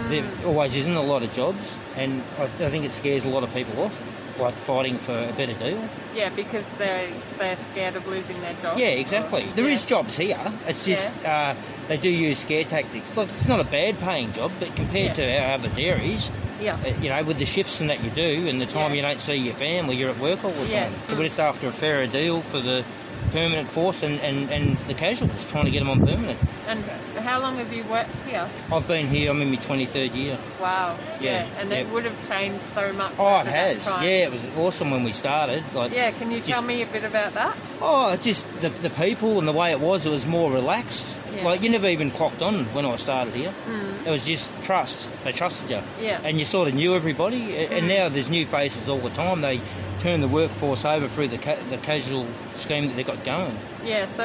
there 0.09 0.23
always 0.45 0.75
isn't 0.75 0.95
a 0.95 1.01
lot 1.01 1.21
of 1.23 1.33
jobs, 1.33 1.77
and 1.97 2.21
I, 2.39 2.43
I 2.43 2.69
think 2.69 2.85
it 2.85 2.91
scares 2.91 3.25
a 3.25 3.29
lot 3.29 3.43
of 3.43 3.53
people 3.53 3.83
off. 3.83 3.95
like 4.39 4.53
fighting 4.53 4.95
for 4.95 5.11
a 5.11 5.33
better 5.35 5.53
deal. 5.53 5.77
Yeah, 6.15 6.29
because 6.35 6.63
they're 6.77 7.09
they're 7.37 7.57
scared 7.71 7.95
of 7.97 8.07
losing 8.07 8.39
their 8.41 8.53
job. 8.61 8.77
Yeah, 8.77 8.87
exactly. 9.03 9.43
There 9.55 9.67
is 9.67 9.83
Yeah. 9.83 9.89
jobs 9.89 10.15
here. 10.17 10.39
It's 10.65 10.85
just 10.85 11.11
uh, 11.25 11.53
they 11.89 11.97
do 11.97 12.09
use 12.09 12.39
scare 12.39 12.63
tactics. 12.63 13.17
Look, 13.17 13.27
it's 13.29 13.47
not 13.47 13.59
a 13.59 13.63
bad 13.65 13.99
paying 13.99 14.31
job, 14.31 14.51
but 14.59 14.73
compared 14.75 15.17
Yeah. 15.17 15.25
to 15.25 15.39
our 15.41 15.53
other 15.55 15.69
dairies, 15.69 16.29
Yeah. 16.61 16.75
uh, 16.85 16.89
you 17.01 17.09
know, 17.09 17.21
with 17.23 17.39
the 17.39 17.45
shifts 17.45 17.81
and 17.81 17.89
that 17.89 18.01
you 18.03 18.11
do, 18.11 18.47
and 18.47 18.61
the 18.61 18.65
time 18.67 18.91
Yeah. 18.91 18.95
you 18.97 19.01
don't 19.01 19.19
see 19.19 19.35
your 19.35 19.55
family, 19.55 19.95
you're 19.97 20.11
at 20.11 20.19
work 20.19 20.43
all 20.45 20.51
the 20.51 20.67
Yeah. 20.67 20.83
time. 20.85 20.93
So 21.09 21.15
we're 21.17 21.23
just 21.23 21.39
after 21.39 21.67
a 21.67 21.71
fairer 21.71 22.05
deal 22.07 22.41
for 22.41 22.59
the 22.59 22.83
permanent 23.31 23.67
force 23.67 24.03
and, 24.03 24.19
and, 24.21 24.49
and 24.51 24.77
the 24.87 24.93
casuals, 24.93 25.31
trying 25.51 25.65
to 25.65 25.71
get 25.71 25.79
them 25.79 25.89
on 25.89 25.99
permanent. 25.99 26.39
And 26.67 26.83
how 27.23 27.39
long 27.39 27.55
have 27.57 27.71
you 27.73 27.83
worked 27.85 28.09
here? 28.27 28.47
I've 28.71 28.87
been 28.87 29.07
here. 29.07 29.31
I'm 29.31 29.41
in 29.41 29.49
my 29.51 29.57
23rd 29.57 30.15
year. 30.15 30.37
Wow. 30.61 30.97
Yeah, 31.19 31.47
And 31.59 31.69
yeah. 31.69 31.77
it 31.77 31.89
would 31.89 32.05
have 32.05 32.29
changed 32.29 32.61
so 32.61 32.93
much. 32.93 33.13
Oh, 33.17 33.39
it 33.41 33.47
has. 33.47 33.85
Yeah, 33.87 34.25
it 34.27 34.31
was 34.31 34.45
awesome 34.57 34.91
when 34.91 35.03
we 35.03 35.11
started. 35.13 35.63
Like, 35.73 35.91
Yeah. 35.91 36.11
Can 36.11 36.31
you 36.31 36.37
Just- 36.37 36.49
tell 36.49 36.61
me 36.61 36.81
a 36.81 36.85
bit 36.85 37.03
about 37.03 37.33
that? 37.33 37.55
Oh, 37.81 38.15
just 38.17 38.61
the, 38.61 38.69
the 38.69 38.89
people 38.89 39.39
and 39.39 39.47
the 39.47 39.51
way 39.53 39.71
it 39.71 39.79
was, 39.79 40.05
it 40.05 40.09
was 40.11 40.25
more 40.25 40.51
relaxed. 40.51 41.15
Yeah. 41.35 41.43
Like, 41.45 41.61
you 41.61 41.69
never 41.69 41.87
even 41.87 42.11
clocked 42.11 42.41
on 42.41 42.65
when 42.73 42.85
I 42.85 42.95
started 42.97 43.33
here. 43.33 43.51
Mm. 43.67 44.07
It 44.07 44.11
was 44.11 44.25
just 44.25 44.51
trust. 44.63 45.07
They 45.23 45.31
trusted 45.31 45.69
you. 45.69 45.81
Yeah. 46.01 46.19
And 46.23 46.39
you 46.39 46.45
sort 46.45 46.67
of 46.67 46.73
knew 46.73 46.95
everybody. 46.95 47.55
A- 47.55 47.69
And 47.69 47.85
mm. 47.85 47.97
now 47.97 48.09
there's 48.09 48.29
new 48.29 48.45
faces 48.45 48.89
all 48.89 48.97
the 48.99 49.09
time. 49.11 49.41
They 49.41 49.59
turn 49.99 50.21
the 50.21 50.27
workforce 50.27 50.85
over 50.85 51.07
through 51.07 51.27
the, 51.27 51.37
ca- 51.37 51.57
the 51.69 51.77
casual 51.77 52.25
scheme 52.55 52.87
that 52.87 52.95
they've 52.95 53.05
got 53.05 53.23
going. 53.23 53.55
Yeah. 53.83 54.05
So 54.07 54.23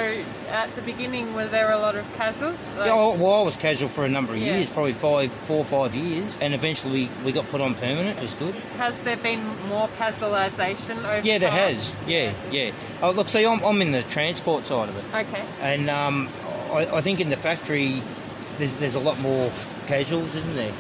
at 0.51 0.75
the 0.77 0.83
beginning, 0.83 1.35
were 1.35 1.47
there 1.47 1.71
a 1.73 1.79
lot 1.79 1.97
of 1.97 2.05
casuals? 2.17 2.57
Like- 2.79 2.87
Yeah, 2.87 2.95
well, 3.17 3.35
I 3.35 3.43
was 3.43 3.57
casual 3.57 3.89
for 3.89 4.05
a 4.05 4.09
number 4.09 4.33
of 4.33 4.39
Yeah. 4.39 4.57
years, 4.57 4.71
probably 4.71 4.93
five, 4.93 5.31
four 5.33 5.59
or 5.59 5.65
five 5.65 5.95
years. 5.95 6.39
And 6.41 6.55
eventually 6.55 7.09
we 7.25 7.33
got 7.33 7.49
put 7.49 7.61
on 7.61 7.75
permanent. 7.75 8.19
It 8.19 8.23
was 8.23 8.35
good. 8.35 8.55
Has 8.79 8.99
there 9.03 9.17
been 9.17 9.45
more 9.69 9.89
casualisation 9.99 10.99
over 10.99 11.27
Yeah, 11.27 11.39
there 11.39 11.51
time? 11.51 11.75
has. 11.75 11.93
Yeah, 12.07 12.33
yeah. 12.51 12.71
Oh, 13.03 13.11
look, 13.11 13.29
see, 13.29 13.45
I'm, 13.45 13.63
I'm 13.65 13.81
in 13.83 13.93
the 13.93 14.03
transport 14.05 14.67
side 14.67 14.89
of 14.89 14.97
it. 14.97 15.05
Okay. 15.27 15.45
And 15.61 15.91
um, 15.91 16.29
I, 16.73 16.87
I 16.97 17.01
think 17.01 17.21
in 17.21 17.31
the 17.31 17.37
factory, 17.37 18.03
there's, 18.59 18.75
there's 18.77 18.95
a 18.95 19.01
lot 19.01 19.19
more 19.21 19.51
casuals, 19.87 20.35
isn't 20.35 20.55
there? 20.55 20.73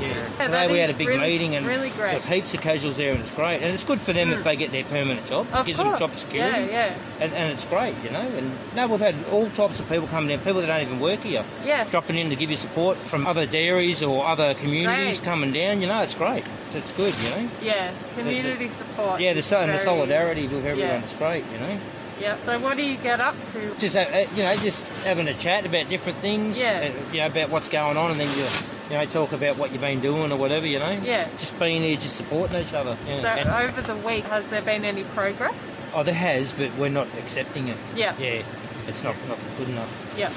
Yeah. 0.00 0.08
Yeah, 0.38 0.46
Today 0.46 0.70
we 0.70 0.78
had 0.78 0.90
a 0.90 0.94
big 0.94 1.08
really- 1.08 1.20
meeting 1.20 1.56
and 1.56 1.66
really 1.66 1.90
great. 1.90 2.12
there's 2.12 2.24
heaps 2.24 2.54
of 2.54 2.60
casuals 2.60 2.96
there 2.96 3.12
and 3.12 3.20
it's 3.20 3.30
great. 3.30 3.62
And 3.62 3.72
it's 3.72 3.84
good 3.84 4.00
for 4.00 4.12
them 4.12 4.30
if 4.30 4.38
hmm. 4.38 4.44
they 4.44 4.56
get 4.56 4.70
their 4.70 4.84
permanent 4.84 5.26
job. 5.26 5.46
Of 5.52 5.66
gives 5.66 5.78
course. 5.78 5.98
them 5.98 6.08
job 6.08 6.18
security. 6.18 6.66
Yeah, 6.66 6.86
yeah. 6.88 6.94
And, 7.20 7.32
and 7.32 7.52
it's 7.52 7.64
great, 7.64 7.94
you 8.02 8.10
know. 8.10 8.20
And 8.20 8.52
no, 8.74 8.88
we've 8.88 9.00
had 9.00 9.14
all 9.30 9.48
types 9.50 9.80
of 9.80 9.88
people 9.88 10.06
coming 10.08 10.30
in, 10.30 10.40
people 10.40 10.60
that 10.60 10.66
don't 10.66 10.82
even 10.82 11.00
work 11.00 11.20
here, 11.20 11.44
Yeah. 11.64 11.84
dropping 11.84 12.16
in 12.16 12.30
to 12.30 12.36
give 12.36 12.50
you 12.50 12.56
support 12.56 12.96
from 12.96 13.26
other 13.26 13.46
dairies 13.46 14.02
or 14.02 14.26
other 14.26 14.54
communities 14.54 15.20
Great. 15.20 15.28
coming 15.28 15.52
down. 15.52 15.80
You 15.80 15.86
know, 15.86 16.02
it's 16.02 16.14
great. 16.14 16.46
It's 16.74 16.90
good, 16.92 17.14
you 17.22 17.30
know. 17.30 17.50
Yeah. 17.62 17.90
Community 18.16 18.68
support. 18.68 19.20
Yeah, 19.20 19.32
the, 19.32 19.38
is 19.38 19.46
so- 19.46 19.60
and 19.60 19.72
the 19.72 19.78
solidarity 19.78 20.48
with 20.48 20.66
everyone 20.66 20.90
yeah. 20.90 21.04
is 21.04 21.12
great, 21.14 21.44
you 21.52 21.58
know. 21.60 21.78
Yeah. 22.20 22.36
So 22.44 22.58
what 22.60 22.76
do 22.76 22.84
you 22.84 22.96
get 22.98 23.20
up 23.20 23.34
to? 23.52 23.74
just 23.78 23.96
uh, 23.96 24.00
uh, 24.00 24.24
you 24.36 24.42
know 24.44 24.54
just 24.56 24.84
having 25.04 25.26
a 25.28 25.34
chat 25.34 25.66
about 25.66 25.88
different 25.88 26.18
things 26.18 26.56
Yeah. 26.58 26.90
uh, 26.92 27.12
you 27.12 27.20
know 27.20 27.26
about 27.26 27.50
what's 27.50 27.68
going 27.68 27.96
on 27.96 28.10
and 28.12 28.20
then 28.20 28.28
you 28.38 28.46
you 28.90 28.96
know 28.96 29.04
talk 29.06 29.32
about 29.32 29.56
what 29.56 29.72
you've 29.72 29.80
been 29.80 30.00
doing 30.00 30.30
or 30.30 30.36
whatever 30.36 30.66
you 30.66 30.78
know 30.78 30.90
Yeah. 31.02 31.24
just 31.38 31.58
being 31.58 31.82
there 31.82 31.94
just 31.96 32.16
supporting 32.16 32.60
each 32.60 32.72
other 32.74 32.96
yeah. 33.08 33.20
So 33.22 33.28
And- 33.28 33.48
over 33.70 33.80
the 33.82 33.96
week, 34.06 34.24
has 34.26 34.46
there 34.48 34.62
been 34.62 34.84
any 34.84 35.04
progress? 35.04 35.54
oh 35.94 36.02
there 36.02 36.14
has 36.14 36.52
but 36.52 36.70
we're 36.76 36.88
not 36.88 37.06
accepting 37.18 37.68
it 37.68 37.76
Yeah. 37.96 38.14
yeah 38.18 38.42
it's 38.88 39.02
not 39.02 39.14
not 39.28 39.38
good 39.58 39.68
enough 39.68 39.90
Yeah. 40.18 40.30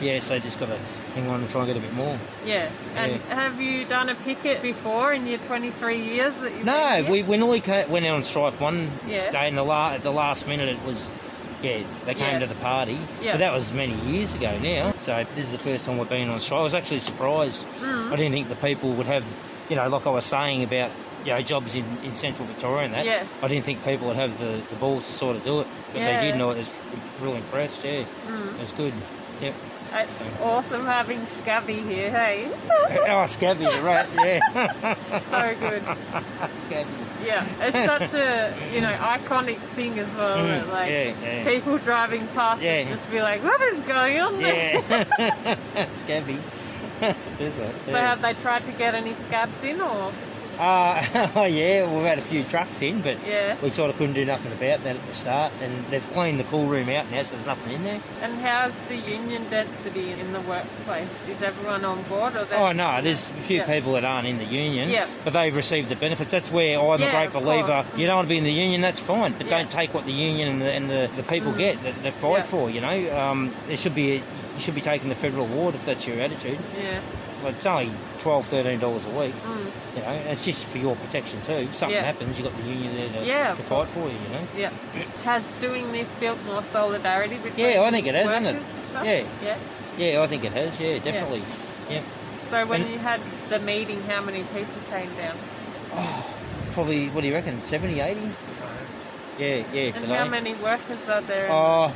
Yeah 0.00 0.18
so 0.18 0.38
just 0.38 0.58
got 0.60 0.68
to 0.68 0.78
hang 1.14 1.26
on 1.28 1.40
and 1.40 1.48
try 1.50 1.62
and 1.62 1.68
get 1.68 1.76
a 1.76 1.80
bit 1.80 1.92
more 1.94 2.18
Yeah. 2.46 2.68
And 2.96 3.12
Yeah. 3.12 3.34
have 3.34 3.60
you 3.60 3.84
done 3.84 4.08
a 4.08 4.14
picket 4.14 4.62
before 4.62 5.12
in 5.12 5.26
your 5.26 5.38
23 5.38 5.96
years 6.00 6.34
that 6.36 6.52
you've 6.52 6.64
no 6.64 7.04
we, 7.10 7.22
we 7.22 7.36
nearly 7.36 7.60
ca- 7.60 7.86
went 7.88 8.06
out 8.06 8.16
on 8.16 8.24
strike 8.24 8.60
one 8.60 8.90
Yeah. 9.08 9.30
day 9.30 9.48
and 9.48 9.56
the 9.56 9.62
la- 9.64 9.92
at 9.92 10.02
the 10.02 10.12
last 10.12 10.46
minute 10.46 10.68
it 10.68 10.78
was 10.86 11.06
yeah, 11.60 11.82
they 12.04 12.14
came 12.14 12.34
Yeah. 12.34 12.38
to 12.38 12.46
the 12.46 12.54
party, 12.56 12.96
Yeah. 13.20 13.32
but 13.32 13.38
that 13.38 13.52
was 13.52 13.72
many 13.72 13.92
years 14.06 14.32
ago 14.32 14.56
now. 14.62 14.94
So 15.02 15.24
this 15.34 15.46
is 15.46 15.50
the 15.50 15.58
first 15.58 15.86
time 15.86 15.98
we've 15.98 16.08
been 16.08 16.28
on 16.28 16.38
strike. 16.38 16.60
I 16.60 16.62
was 16.62 16.72
actually 16.74 17.00
surprised. 17.00 17.60
Mm. 17.82 18.12
I 18.12 18.14
didn't 18.16 18.30
think 18.32 18.48
the 18.48 18.54
people 18.54 18.90
would 18.92 19.06
have, 19.06 19.24
you 19.68 19.74
know, 19.74 19.88
like 19.88 20.06
I 20.06 20.10
was 20.10 20.24
saying 20.24 20.62
about, 20.62 20.92
you 21.24 21.32
know, 21.32 21.42
jobs 21.42 21.74
in, 21.74 21.84
in 22.04 22.14
central 22.14 22.46
Victoria 22.46 22.84
and 22.84 22.94
that. 22.94 23.04
Yes. 23.04 23.26
I 23.42 23.48
didn't 23.48 23.64
think 23.64 23.84
people 23.84 24.06
would 24.06 24.14
have 24.14 24.38
the, 24.38 24.60
the 24.70 24.76
balls 24.76 25.04
to 25.08 25.12
sort 25.12 25.34
of 25.34 25.42
do 25.44 25.58
it, 25.62 25.66
but 25.92 26.00
Yeah. 26.00 26.20
they 26.20 26.26
did. 26.26 26.34
And 26.34 26.42
I 26.42 26.46
was 26.46 26.66
really 27.20 27.38
impressed. 27.38 27.84
Yeah, 27.84 28.04
Mm. 28.28 28.54
it 28.54 28.60
was 28.60 28.70
good. 28.76 28.92
Yep. 29.40 29.54
It's 29.90 30.40
awesome 30.42 30.84
having 30.84 31.24
Scabby 31.26 31.74
here, 31.74 32.10
hey? 32.10 32.50
oh, 33.08 33.26
Scabby, 33.26 33.64
right. 33.64 34.06
Yeah, 34.14 34.40
so 35.30 35.54
good. 35.60 35.82
Scabby. 36.58 36.90
Yeah, 37.24 37.46
it's 37.60 38.10
such 38.10 38.14
a 38.14 38.54
you 38.74 38.80
know 38.80 38.92
iconic 38.92 39.56
thing 39.56 39.98
as 39.98 40.14
well. 40.14 40.38
Mm, 40.38 40.46
that, 40.46 40.72
like 40.72 40.90
yeah, 40.90 41.14
yeah. 41.22 41.44
people 41.44 41.78
driving 41.78 42.26
past 42.28 42.62
Yeah. 42.62 42.72
it 42.80 42.88
just 42.88 43.10
be 43.10 43.22
like, 43.22 43.42
"What 43.42 43.60
is 43.62 43.82
going 43.84 44.20
on?" 44.20 44.38
there?" 44.38 44.84
Yeah, 44.88 45.86
Scabby. 45.92 46.38
That's 47.00 47.26
bizarre. 47.38 47.72
So 47.86 47.92
have 47.92 48.20
they 48.20 48.34
tried 48.34 48.66
to 48.66 48.72
get 48.72 48.94
any 48.94 49.14
scabs 49.14 49.62
in, 49.64 49.80
or 49.80 50.12
Uh, 50.58 51.30
oh 51.36 51.44
yeah, 51.44 51.86
we've 51.92 52.04
had 52.04 52.18
a 52.18 52.22
few 52.22 52.42
trucks 52.44 52.82
in, 52.82 53.00
but 53.00 53.16
yeah? 53.26 53.56
we 53.62 53.70
sort 53.70 53.90
of 53.90 53.96
couldn't 53.96 54.14
do 54.14 54.24
nothing 54.24 54.50
about 54.52 54.82
that 54.84 54.96
at 54.96 55.06
the 55.06 55.12
start. 55.12 55.52
And 55.62 55.72
they've 55.86 56.10
cleaned 56.10 56.40
the 56.40 56.44
cool 56.44 56.66
room 56.66 56.88
out 56.88 57.10
now, 57.10 57.22
so 57.22 57.36
there's 57.36 57.46
nothing 57.46 57.74
in 57.74 57.82
there. 57.84 58.00
And 58.22 58.34
how's 58.40 58.74
the 58.88 58.96
union 58.96 59.48
density 59.50 60.12
in 60.12 60.32
the 60.32 60.40
workplace? 60.40 61.08
Is 61.28 61.42
everyone 61.42 61.84
on 61.84 62.02
board, 62.04 62.34
or 62.34 62.46
Oh 62.52 62.72
no, 62.72 63.00
there's 63.00 63.22
a 63.22 63.32
few 63.34 63.58
Yeah. 63.58 63.66
people 63.66 63.92
that 63.92 64.04
aren't 64.04 64.26
in 64.26 64.38
the 64.38 64.44
union, 64.44 64.88
Yeah. 64.90 65.06
but 65.24 65.32
they've 65.32 65.54
received 65.54 65.88
the 65.88 65.96
benefits. 65.96 66.30
That's 66.30 66.50
where 66.50 66.78
I'm 66.80 67.00
Yeah, 67.00 67.08
a 67.08 67.10
great 67.12 67.32
believer. 67.32 67.84
You 67.96 68.06
don't 68.06 68.16
want 68.16 68.26
to 68.26 68.30
be 68.30 68.38
in 68.38 68.44
the 68.44 68.52
union, 68.52 68.80
that's 68.80 69.00
fine, 69.00 69.32
but. 69.32 69.46
Mm. 69.46 69.50
don't 69.50 69.70
take 69.70 69.94
what 69.94 70.04
the 70.06 70.12
union 70.12 70.48
and 70.48 70.62
the, 70.62 70.72
and 70.72 70.90
the, 70.90 71.10
the 71.16 71.22
people 71.22 71.52
get 71.52 71.82
that 71.84 72.02
they 72.02 72.10
fight 72.10 72.44
for. 72.44 72.68
You 72.70 72.80
know, 72.80 73.18
um, 73.18 73.52
there 73.66 73.76
should 73.76 73.94
be 73.94 74.12
a, 74.12 74.14
you 74.16 74.60
should 74.60 74.74
be 74.74 74.80
taking 74.80 75.08
the 75.08 75.14
federal 75.14 75.44
award 75.46 75.74
if 75.76 75.86
that's 75.86 76.06
your 76.06 76.20
attitude. 76.20 76.58
Yeah. 76.82 77.00
But 77.42 77.54
it's 77.54 77.66
only 77.66 77.90
12 78.20 78.46
13 78.46 78.80
dollars 78.80 79.06
a 79.06 79.10
week. 79.10 79.34
Mm. 79.34 79.96
You 79.96 80.02
know, 80.02 80.30
it's 80.32 80.44
just 80.44 80.64
for 80.64 80.78
your 80.78 80.96
protection 80.96 81.40
too. 81.46 81.52
If 81.52 81.76
something 81.76 81.96
Yeah. 81.96 82.02
happens, 82.04 82.38
you've 82.38 82.48
got 82.52 82.56
the 82.62 82.68
union 82.68 82.94
there 82.96 83.08
to, 83.20 83.26
Yeah, 83.26 83.54
to 83.54 83.62
fight 83.62 83.86
for 83.88 84.00
you. 84.00 84.06
You 84.14 84.28
know. 84.32 84.44
Yeah. 84.56 84.70
Has 85.24 85.42
doing 85.60 85.92
this 85.92 86.08
built 86.20 86.38
more 86.46 86.62
solidarity 86.62 87.36
between 87.36 87.58
Yeah, 87.66 87.82
I 87.82 87.90
think 87.90 88.06
it 88.06 88.14
has, 88.14 88.26
hasn't 88.26 88.46
it? 88.46 88.54
workers 88.54 88.74
and 88.74 88.88
stuff? 88.90 89.04
Yeah. 89.04 89.22
Yeah. 89.44 89.56
Yeah, 90.14 90.22
I 90.22 90.26
think 90.26 90.44
it 90.44 90.52
has. 90.52 90.78
Yeah, 90.80 90.98
definitely. 90.98 91.42
Yeah. 91.90 92.00
So 92.50 92.66
when 92.66 92.82
And- 92.82 92.90
you 92.90 92.98
had 92.98 93.20
the 93.50 93.58
meeting, 93.60 94.02
how 94.08 94.20
many 94.22 94.42
people 94.42 94.80
came 94.90 95.10
down? 95.16 95.36
Probably, 96.72 97.08
what 97.08 97.22
do 97.22 97.26
you 97.28 97.34
reckon, 97.34 97.60
70, 97.66 98.00
80? 98.00 98.20
Yeah, 99.38 99.62
yeah, 99.72 99.82
And 99.82 99.94
today. 99.94 100.14
how 100.16 100.24
many 100.26 100.54
workers 100.54 101.08
are 101.08 101.20
there? 101.22 101.48
Oh, 101.50 101.92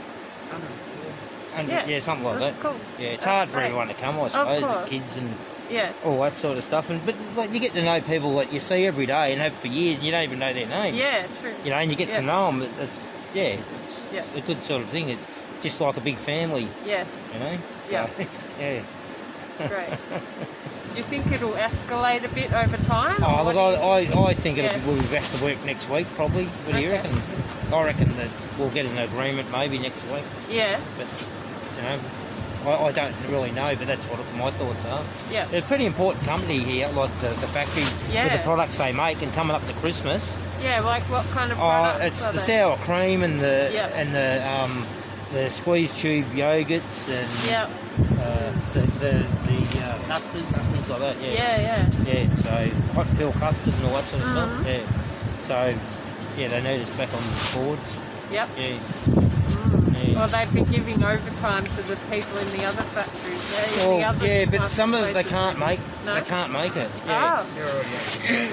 100, 1.55 1.71
Yeah, 1.73 1.87
yeah, 1.87 2.01
something 2.01 2.25
like 2.25 2.39
That's 2.39 2.57
that. 2.57 2.63
cool. 2.63 2.77
Yeah, 2.99 3.09
it's 3.09 3.25
That's 3.25 3.25
hard 3.25 3.49
for 3.49 3.57
great. 3.57 3.65
everyone 3.67 3.89
to 3.89 3.95
come, 3.95 4.21
I 4.21 4.29
suppose, 4.29 4.63
the 4.63 4.89
kids 4.91 5.17
and 5.17 5.35
Yeah. 5.71 5.93
all 6.05 6.21
that 6.23 6.37
sort 6.37 6.59
of 6.59 6.65
stuff. 6.65 6.91
And 6.91 7.05
But 7.07 7.15
like, 7.37 7.53
you 7.53 7.61
get 7.61 7.73
to 7.75 7.83
know 7.83 8.01
people 8.01 8.37
that 8.37 8.53
you 8.53 8.61
see 8.61 8.87
every 8.87 9.07
day 9.07 9.33
and 9.33 9.41
have 9.41 9.55
for 9.55 9.69
years, 9.69 9.99
and 9.99 10.07
you 10.07 10.13
don't 10.13 10.25
even 10.25 10.39
know 10.39 10.53
their 10.53 10.67
names. 10.67 10.97
Yeah, 10.97 11.25
true. 11.41 11.53
You 11.65 11.71
know, 11.71 11.77
and 11.79 11.91
you 11.91 11.97
get 11.97 12.09
Yeah. 12.09 12.17
to 12.17 12.23
know 12.23 12.47
them. 12.47 12.63
It's, 12.63 12.93
yeah, 13.35 13.43
it's 13.45 14.03
Yeah. 14.13 14.23
a 14.37 14.41
good 14.41 14.65
sort 14.67 14.83
of 14.83 14.89
thing. 14.89 15.09
It's 15.11 15.23
just 15.63 15.81
like 15.81 15.97
a 15.97 16.01
big 16.01 16.17
family, 16.17 16.69
Yes, 16.87 17.07
you 17.33 17.39
know? 17.41 17.59
Yeah. 17.91 18.07
So, 18.07 18.27
yeah. 18.61 18.81
great. 19.69 19.89
Do 20.93 20.99
you 20.99 21.05
think 21.05 21.33
it'll 21.33 21.53
escalate 21.53 22.23
a 22.23 22.29
bit 22.35 22.53
over 22.53 22.77
time? 22.77 23.17
Oh, 23.25 23.45
look, 23.45 23.57
I, 23.57 24.01
you 24.01 24.13
I, 24.13 24.27
I 24.31 24.35
think 24.35 24.59
it'll 24.59 24.71
Yeah. 24.71 24.85
we'll 24.87 25.01
be 25.01 25.07
back 25.09 25.23
to 25.25 25.43
work 25.43 25.65
next 25.65 25.89
week, 25.89 26.07
probably. 26.17 26.45
What 26.45 26.77
do 26.77 26.83
you 26.83 26.91
reckon? 26.93 27.17
I 27.73 27.83
reckon 27.85 28.15
that 28.19 28.29
we'll 28.59 28.69
get 28.69 28.85
an 28.85 28.99
agreement 28.99 29.51
maybe 29.51 29.79
next 29.79 30.05
week. 30.13 30.23
Yeah, 30.51 30.79
But, 30.99 31.07
you 31.83 31.89
know, 31.89 32.01
I, 32.71 32.85
I 32.89 32.93
don't 32.93 33.15
really 33.29 33.51
know, 33.51 33.75
but 33.77 33.87
that's 33.89 34.05
what 34.07 34.19
my 34.37 34.51
thoughts 34.53 34.85
are. 34.87 35.03
yeah, 35.33 35.45
They're 35.47 35.61
a 35.61 35.65
pretty 35.65 35.85
important 35.87 36.25
company 36.25 36.59
here, 36.61 36.89
like 36.91 37.11
the, 37.21 37.29
the 37.29 37.49
factory 37.49 37.83
with 37.83 38.33
the 38.33 38.41
products 38.45 38.79
they 38.79 38.93
make, 38.93 39.21
and 39.23 39.33
coming 39.33 39.55
up 39.57 39.65
to 39.67 39.73
Christmas. 39.75 40.23
yeah. 40.63 40.81
Like 40.81 41.03
what 41.11 41.27
kind 41.31 41.51
of 41.51 41.59
products? 41.59 42.01
Oh, 42.03 42.07
it's 42.07 42.27
the 42.27 42.33
they? 42.39 42.39
sour 42.61 42.77
cream 42.79 43.23
and 43.25 43.41
the 43.41 43.71
Yeah. 43.75 43.89
and 44.01 44.15
the 44.15 44.49
um, 44.49 44.87
the 45.33 45.49
squeeze 45.51 45.93
tube 45.93 46.27
yogurts 46.27 47.09
and 47.11 47.29
Yeah, 47.51 47.65
uh, 48.21 48.53
the 48.75 48.81
the, 49.03 49.27
the 49.49 49.85
uh, 49.85 49.99
custards 50.07 50.57
and 50.59 50.67
things 50.69 50.89
like 50.89 51.01
that. 51.01 51.17
Yeah. 51.21 51.33
yeah, 51.33 51.61
yeah. 52.07 52.15
Yeah, 52.23 52.35
so 52.37 52.93
hot 52.95 53.07
fill 53.17 53.33
custard 53.33 53.75
and 53.75 53.85
all 53.87 53.95
that 53.95 54.05
sort 54.05 54.23
of 54.23 54.29
Mhm. 54.29 54.33
stuff. 54.33 54.67
Yeah. 54.69 55.49
So, 55.49 55.75
yeah, 56.41 56.49
they 56.49 56.61
need 56.63 56.83
us 56.83 56.91
back 56.97 57.09
on 57.13 57.23
board. 57.65 57.79
Yep. 58.31 58.49
Yeah. 58.57 59.32
Mm. 60.03 60.09
Yeah. 60.13 60.15
Well, 60.19 60.29
they've 60.29 60.53
been 60.55 60.65
giving 60.73 61.03
overtime 61.05 61.65
to 61.65 61.83
the 61.83 61.97
people 62.11 62.39
in 62.39 62.49
the 62.57 62.65
other 62.65 62.83
factories. 62.83 63.43
Yeah, 63.53 63.65
in 63.65 63.79
the 63.79 63.97
Well, 63.99 64.11
other 64.11 64.27
yeah, 64.27 64.45
but 64.47 64.69
some 64.71 64.95
of 64.95 65.01
them 65.03 65.13
they 65.15 65.25
can't 65.25 65.59
make. 65.59 65.81
No? 66.05 66.15
They 66.15 66.23
can't 66.23 66.53
make 66.53 66.77
it. 66.77 66.91
Yeah. 67.07 67.45
Oh, 67.45 68.53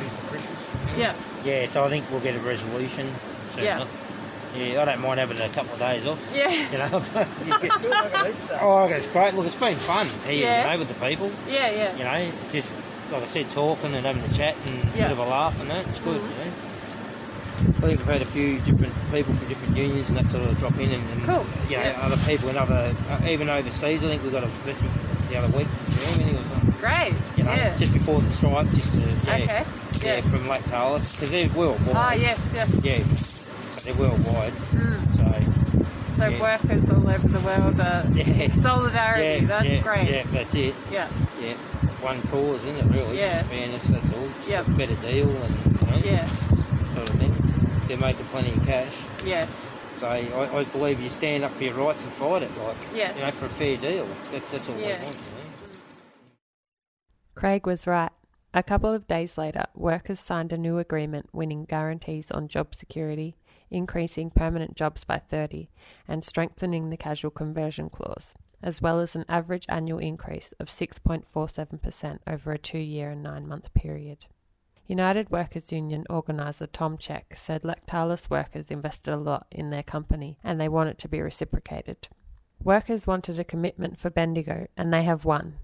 yeah, 0.98 1.14
Yeah. 1.46 1.66
So 1.68 1.84
I 1.86 1.90
think 1.90 2.10
we'll 2.12 2.20
get 2.22 2.36
a 2.36 2.40
resolution. 2.40 3.08
Soon 3.56 3.64
Yeah. 3.64 3.76
enough. 3.78 4.06
Yeah, 4.58 4.82
I 4.82 4.86
don't 4.86 5.02
mind 5.02 5.20
having 5.20 5.40
a 5.40 5.50
couple 5.50 5.74
of 5.74 5.80
days 5.80 6.08
off. 6.08 6.20
yeah, 6.36 6.50
You 6.72 6.78
know. 6.80 6.90
oh, 8.62 8.88
it's 8.92 9.06
great. 9.08 9.36
Look, 9.36 9.46
it's 9.46 9.56
been 9.56 9.76
fun 9.76 10.08
here. 10.26 10.42
Yeah. 10.44 10.64
You 10.66 10.74
know, 10.74 10.80
with 10.80 10.88
the 11.00 11.06
people. 11.08 11.32
yeah, 11.48 11.70
yeah. 11.70 11.96
You 11.98 12.04
know, 12.04 12.32
just 12.52 12.74
like 13.12 13.22
I 13.22 13.26
said, 13.26 13.50
talking 13.52 13.94
and 13.94 14.06
having 14.06 14.24
a 14.24 14.34
chat 14.36 14.56
and 14.68 14.80
a 14.80 14.92
bit 14.98 15.12
of 15.12 15.20
a 15.20 15.26
laugh 15.26 15.60
and 15.62 15.70
that. 15.70 15.88
It's 15.88 16.00
good. 16.00 16.20
Mhm. 16.20 16.24
You 16.24 16.46
know. 16.46 16.52
I 17.80 17.88
think 17.88 18.00
we've 18.00 18.08
had 18.08 18.22
a 18.22 18.26
few 18.26 18.60
different 18.60 18.94
people 19.12 19.34
from 19.34 19.48
different 19.48 19.78
unions 19.78 20.10
and 20.10 20.18
that 20.18 20.30
sort 20.30 20.44
of 20.44 20.58
drop 20.60 20.76
in, 20.78 20.92
and, 20.92 21.04
and 21.12 21.24
Cool. 21.24 21.46
you 21.70 21.78
know, 21.78 21.84
Yeah. 21.84 22.00
other 22.02 22.18
people 22.28 22.50
in 22.50 22.58
other, 22.58 22.94
uh, 23.10 23.22
even 23.28 23.50
overseas. 23.50 24.04
I 24.04 24.08
think 24.08 24.24
we 24.24 24.30
got 24.32 24.44
a 24.44 24.52
message 24.66 24.90
the 25.30 25.38
other 25.38 25.48
week 25.58 25.68
from 25.68 25.94
Germany 25.96 26.38
or 26.38 26.44
something. 26.44 26.72
Great. 26.82 27.14
You 27.38 27.44
know, 27.46 27.54
yeah. 27.54 27.78
just 27.78 27.94
before 27.94 28.20
the 28.22 28.30
strike, 28.32 28.70
just 28.74 28.94
to 28.94 29.00
yeah, 29.00 29.34
Okay, 29.36 29.64
yeah, 30.04 30.16
yeah. 30.16 30.22
from 30.22 30.40
Lactalis 30.44 31.12
because 31.14 31.32
they're 31.32 31.50
worldwide. 31.50 31.96
Ah, 31.96 32.14
yes, 32.14 32.40
yes. 32.54 32.70
Yeah, 32.84 33.04
they're 33.84 34.00
worldwide. 34.02 34.54
Mm. 34.76 35.00
So 35.18 36.24
So 36.24 36.28
Yeah. 36.28 36.42
workers 36.42 36.90
all 36.92 37.10
over 37.10 37.28
the 37.30 37.40
world 37.40 37.80
are 37.80 38.04
Yeah. 38.14 38.52
solidarity. 38.56 39.24
yeah, 39.46 39.48
That's 39.48 39.66
yeah, 39.70 39.82
great. 39.82 40.10
Yeah, 40.10 40.24
that's 40.34 40.54
it. 40.54 40.76
Yeah. 40.92 41.08
Yeah, 41.42 41.54
one 42.04 42.22
cause, 42.24 42.62
isn't 42.66 42.76
it? 42.92 42.94
Really? 42.98 43.20
Yeah. 43.20 43.44
Fairness. 43.44 43.86
That's 43.86 44.14
all. 44.14 44.28
A 44.60 44.64
better 44.78 44.96
deal 44.96 45.30
and 45.30 45.56
you 45.66 45.88
know, 45.88 46.02
Yeah. 46.04 46.28
Sort 47.90 48.00
of 48.00 48.00
thing. 48.00 48.00
They're 48.00 48.08
making 48.08 48.26
plenty 48.28 48.52
of 48.52 48.66
cash. 48.66 49.26
Yes. 49.26 49.76
So 50.00 50.08
I, 50.08 50.60
I 50.60 50.64
believe 50.66 51.02
you 51.02 51.10
stand 51.10 51.44
up 51.44 51.52
for 51.52 51.64
your 51.66 51.74
rights 51.74 52.04
and 52.04 52.14
fight 52.14 52.44
it, 52.44 52.58
like 52.58 52.78
Yeah. 52.96 53.14
you 53.16 53.22
know, 53.22 53.32
for 53.32 53.48
a 53.48 53.50
fair 53.50 53.76
deal. 53.78 54.06
That, 54.32 54.46
that's 54.48 54.70
all 54.70 54.78
Yeah. 54.78 54.98
we 54.98 55.04
want. 55.06 55.16
You 55.16 55.22
know? 55.22 55.80
Craig 57.36 57.66
was 57.68 57.86
right. 57.88 58.12
A 58.54 58.64
couple 58.64 58.92
of 58.94 59.08
days 59.08 59.38
later, 59.38 59.66
workers 59.76 60.20
signed 60.20 60.52
a 60.52 60.58
new 60.58 60.78
agreement 60.78 61.30
winning 61.34 61.66
guarantees 61.66 62.32
on 62.32 62.48
job 62.48 62.74
security, 62.74 63.36
increasing 63.70 64.32
permanent 64.32 64.76
jobs 64.76 65.04
by 65.04 65.20
30, 65.20 65.70
and 66.08 66.26
strengthening 66.26 66.90
the 66.90 66.98
casual 66.98 67.30
conversion 67.30 67.90
clause, 67.90 68.34
as 68.64 68.82
well 68.82 69.00
as 69.00 69.16
an 69.16 69.26
average 69.30 69.66
annual 69.70 70.00
increase 70.00 70.52
of 70.60 70.68
6.47% 70.68 72.20
over 72.26 72.52
a 72.52 72.58
two 72.58 72.80
year 72.80 73.12
and 73.12 73.22
nine 73.22 73.48
month 73.48 73.72
period. 73.74 74.26
United 74.90 75.30
Workers 75.30 75.72
Union 75.72 76.04
organiser 76.10 76.66
Tom 76.66 76.98
Check 76.98 77.36
said 77.38 77.62
Lactalis 77.62 78.28
workers 78.28 78.72
invested 78.72 79.14
a 79.14 79.18
lot 79.18 79.46
in 79.52 79.70
their 79.70 79.84
company 79.84 80.40
and 80.44 80.60
they 80.60 80.68
want 80.68 80.90
it 80.90 80.98
to 80.98 81.08
be 81.08 81.22
reciprocated. 81.22 82.08
Workers 82.64 83.06
wanted 83.06 83.38
a 83.38 83.44
commitment 83.44 84.00
for 84.00 84.10
Bendigo 84.10 84.66
and 84.76 84.92
they 84.92 85.04
have 85.04 85.26
won, 85.26 85.60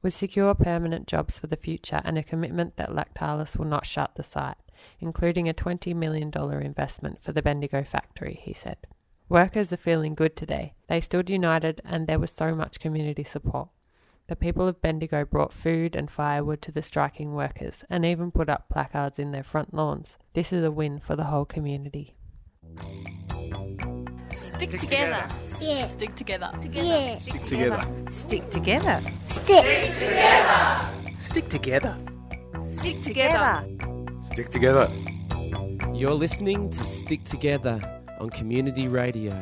with 0.00 0.16
secure 0.16 0.54
permanent 0.54 1.06
jobs 1.06 1.38
for 1.38 1.46
the 1.46 1.58
future 1.58 2.00
and 2.06 2.16
a 2.16 2.22
commitment 2.22 2.76
that 2.76 2.88
Lactalis 2.88 3.54
will 3.54 3.66
not 3.66 3.84
shut 3.84 4.14
the 4.14 4.22
site, 4.22 4.56
including 4.98 5.46
a 5.46 5.52
$20 5.52 5.94
million 5.94 6.32
investment 6.62 7.22
for 7.22 7.32
the 7.32 7.42
Bendigo 7.42 7.84
factory, 7.84 8.40
he 8.42 8.54
said. 8.54 8.78
Workers 9.28 9.74
are 9.74 9.76
feeling 9.76 10.14
good 10.14 10.36
today. 10.36 10.72
They 10.88 11.02
stood 11.02 11.28
united 11.28 11.82
and 11.84 12.06
there 12.06 12.18
was 12.18 12.30
so 12.30 12.54
much 12.54 12.80
community 12.80 13.24
support. 13.24 13.68
The 14.26 14.36
people 14.36 14.66
of 14.66 14.80
Bendigo 14.80 15.26
brought 15.26 15.52
food 15.52 15.94
and 15.94 16.10
firewood 16.10 16.62
to 16.62 16.72
the 16.72 16.80
striking 16.80 17.34
workers 17.34 17.84
and 17.90 18.06
even 18.06 18.30
put 18.30 18.48
up 18.48 18.70
placards 18.70 19.18
in 19.18 19.32
their 19.32 19.42
front 19.42 19.74
lawns. 19.74 20.16
This 20.32 20.50
is 20.50 20.64
a 20.64 20.70
win 20.70 20.98
for 20.98 21.14
the 21.14 21.24
whole 21.24 21.44
community. 21.44 22.14
Stick 24.32 24.70
together. 24.78 25.26
Yeah. 25.60 25.88
Stick 25.88 26.14
together. 26.14 26.50
Yeah. 26.72 27.18
Stick 27.18 27.44
together. 27.44 27.86
Stick 28.10 28.48
together. 28.48 29.02
Stick. 29.26 29.92
Together. 29.98 30.88
Stick 31.18 31.48
together. 31.50 31.96
Stick 32.64 33.02
together. 33.02 33.68
Stick 34.22 34.48
together. 34.48 34.88
You're 35.92 36.14
listening 36.14 36.70
to 36.70 36.84
Stick 36.84 37.24
Together 37.24 37.78
on 38.18 38.30
Community 38.30 38.88
Radio. 38.88 39.34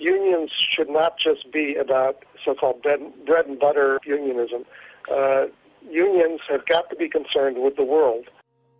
unions 0.00 0.50
should 0.52 0.90
not 0.90 1.18
just 1.18 1.52
be 1.52 1.76
about 1.76 2.24
so-called 2.44 2.82
bread, 2.82 3.00
bread 3.26 3.46
and 3.46 3.58
butter 3.58 3.98
unionism. 4.04 4.64
Uh, 5.10 5.46
unions 5.88 6.40
have 6.48 6.66
got 6.66 6.90
to 6.90 6.96
be 6.96 7.08
concerned 7.08 7.56
with 7.62 7.76
the 7.76 7.84
world. 7.84 8.26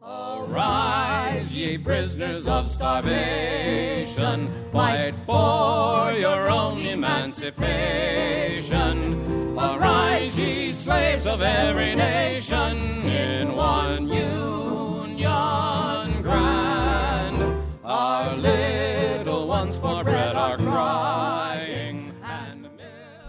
Arise, 0.05 1.53
ye 1.53 1.79
prisoners 1.79 2.49
of 2.49 2.69
starvation, 2.69 4.51
fight 4.73 5.15
for 5.25 6.11
your 6.13 6.51
own 6.51 6.81
emancipation. 6.81 9.57
Arise, 9.57 10.37
ye 10.37 10.73
slaves 10.73 11.25
of 11.25 11.41
every 11.41 11.95
nation, 11.95 13.05
in 13.05 13.55
one 13.55 14.09
union 14.09 14.73
grand. 16.23 17.63
Our 17.85 18.37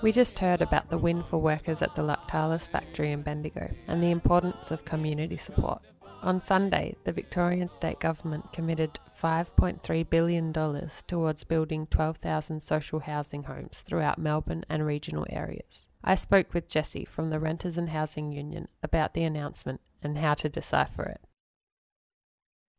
We 0.04 0.12
just 0.12 0.40
heard 0.40 0.62
about 0.62 0.90
the 0.90 0.98
win 0.98 1.24
for 1.24 1.38
workers 1.38 1.82
at 1.82 1.96
the 1.96 2.02
Lactalis 2.02 2.68
factory 2.68 3.14
in 3.14 3.22
Bendigo 3.22 3.74
and 3.88 4.04
the 4.04 4.12
importance 4.12 4.70
of 4.70 4.84
community 4.84 5.38
support. 5.38 5.82
On 6.22 6.42
Sunday, 6.42 6.98
the 7.06 7.14
Victorian 7.14 7.70
state 7.70 8.02
government 8.02 8.52
committed 8.52 9.00
$5.3 9.24 10.10
billion 10.10 10.52
towards 11.08 11.46
building 11.46 11.88
12,000 11.88 12.62
social 12.62 13.00
housing 13.00 13.44
homes 13.44 13.82
throughout 13.88 14.18
Melbourne 14.18 14.66
and 14.68 14.86
regional 14.86 15.26
areas. 15.30 15.86
I 16.04 16.16
spoke 16.16 16.54
with 16.54 16.68
Jesse 16.68 17.06
from 17.06 17.30
the 17.30 17.40
Renters 17.40 17.78
and 17.78 17.92
Housing 17.92 18.34
Union 18.34 18.68
about 18.84 19.14
the 19.14 19.24
announcement 19.24 19.80
and 20.02 20.18
how 20.18 20.34
to 20.34 20.50
decipher 20.50 21.04
it. 21.04 21.22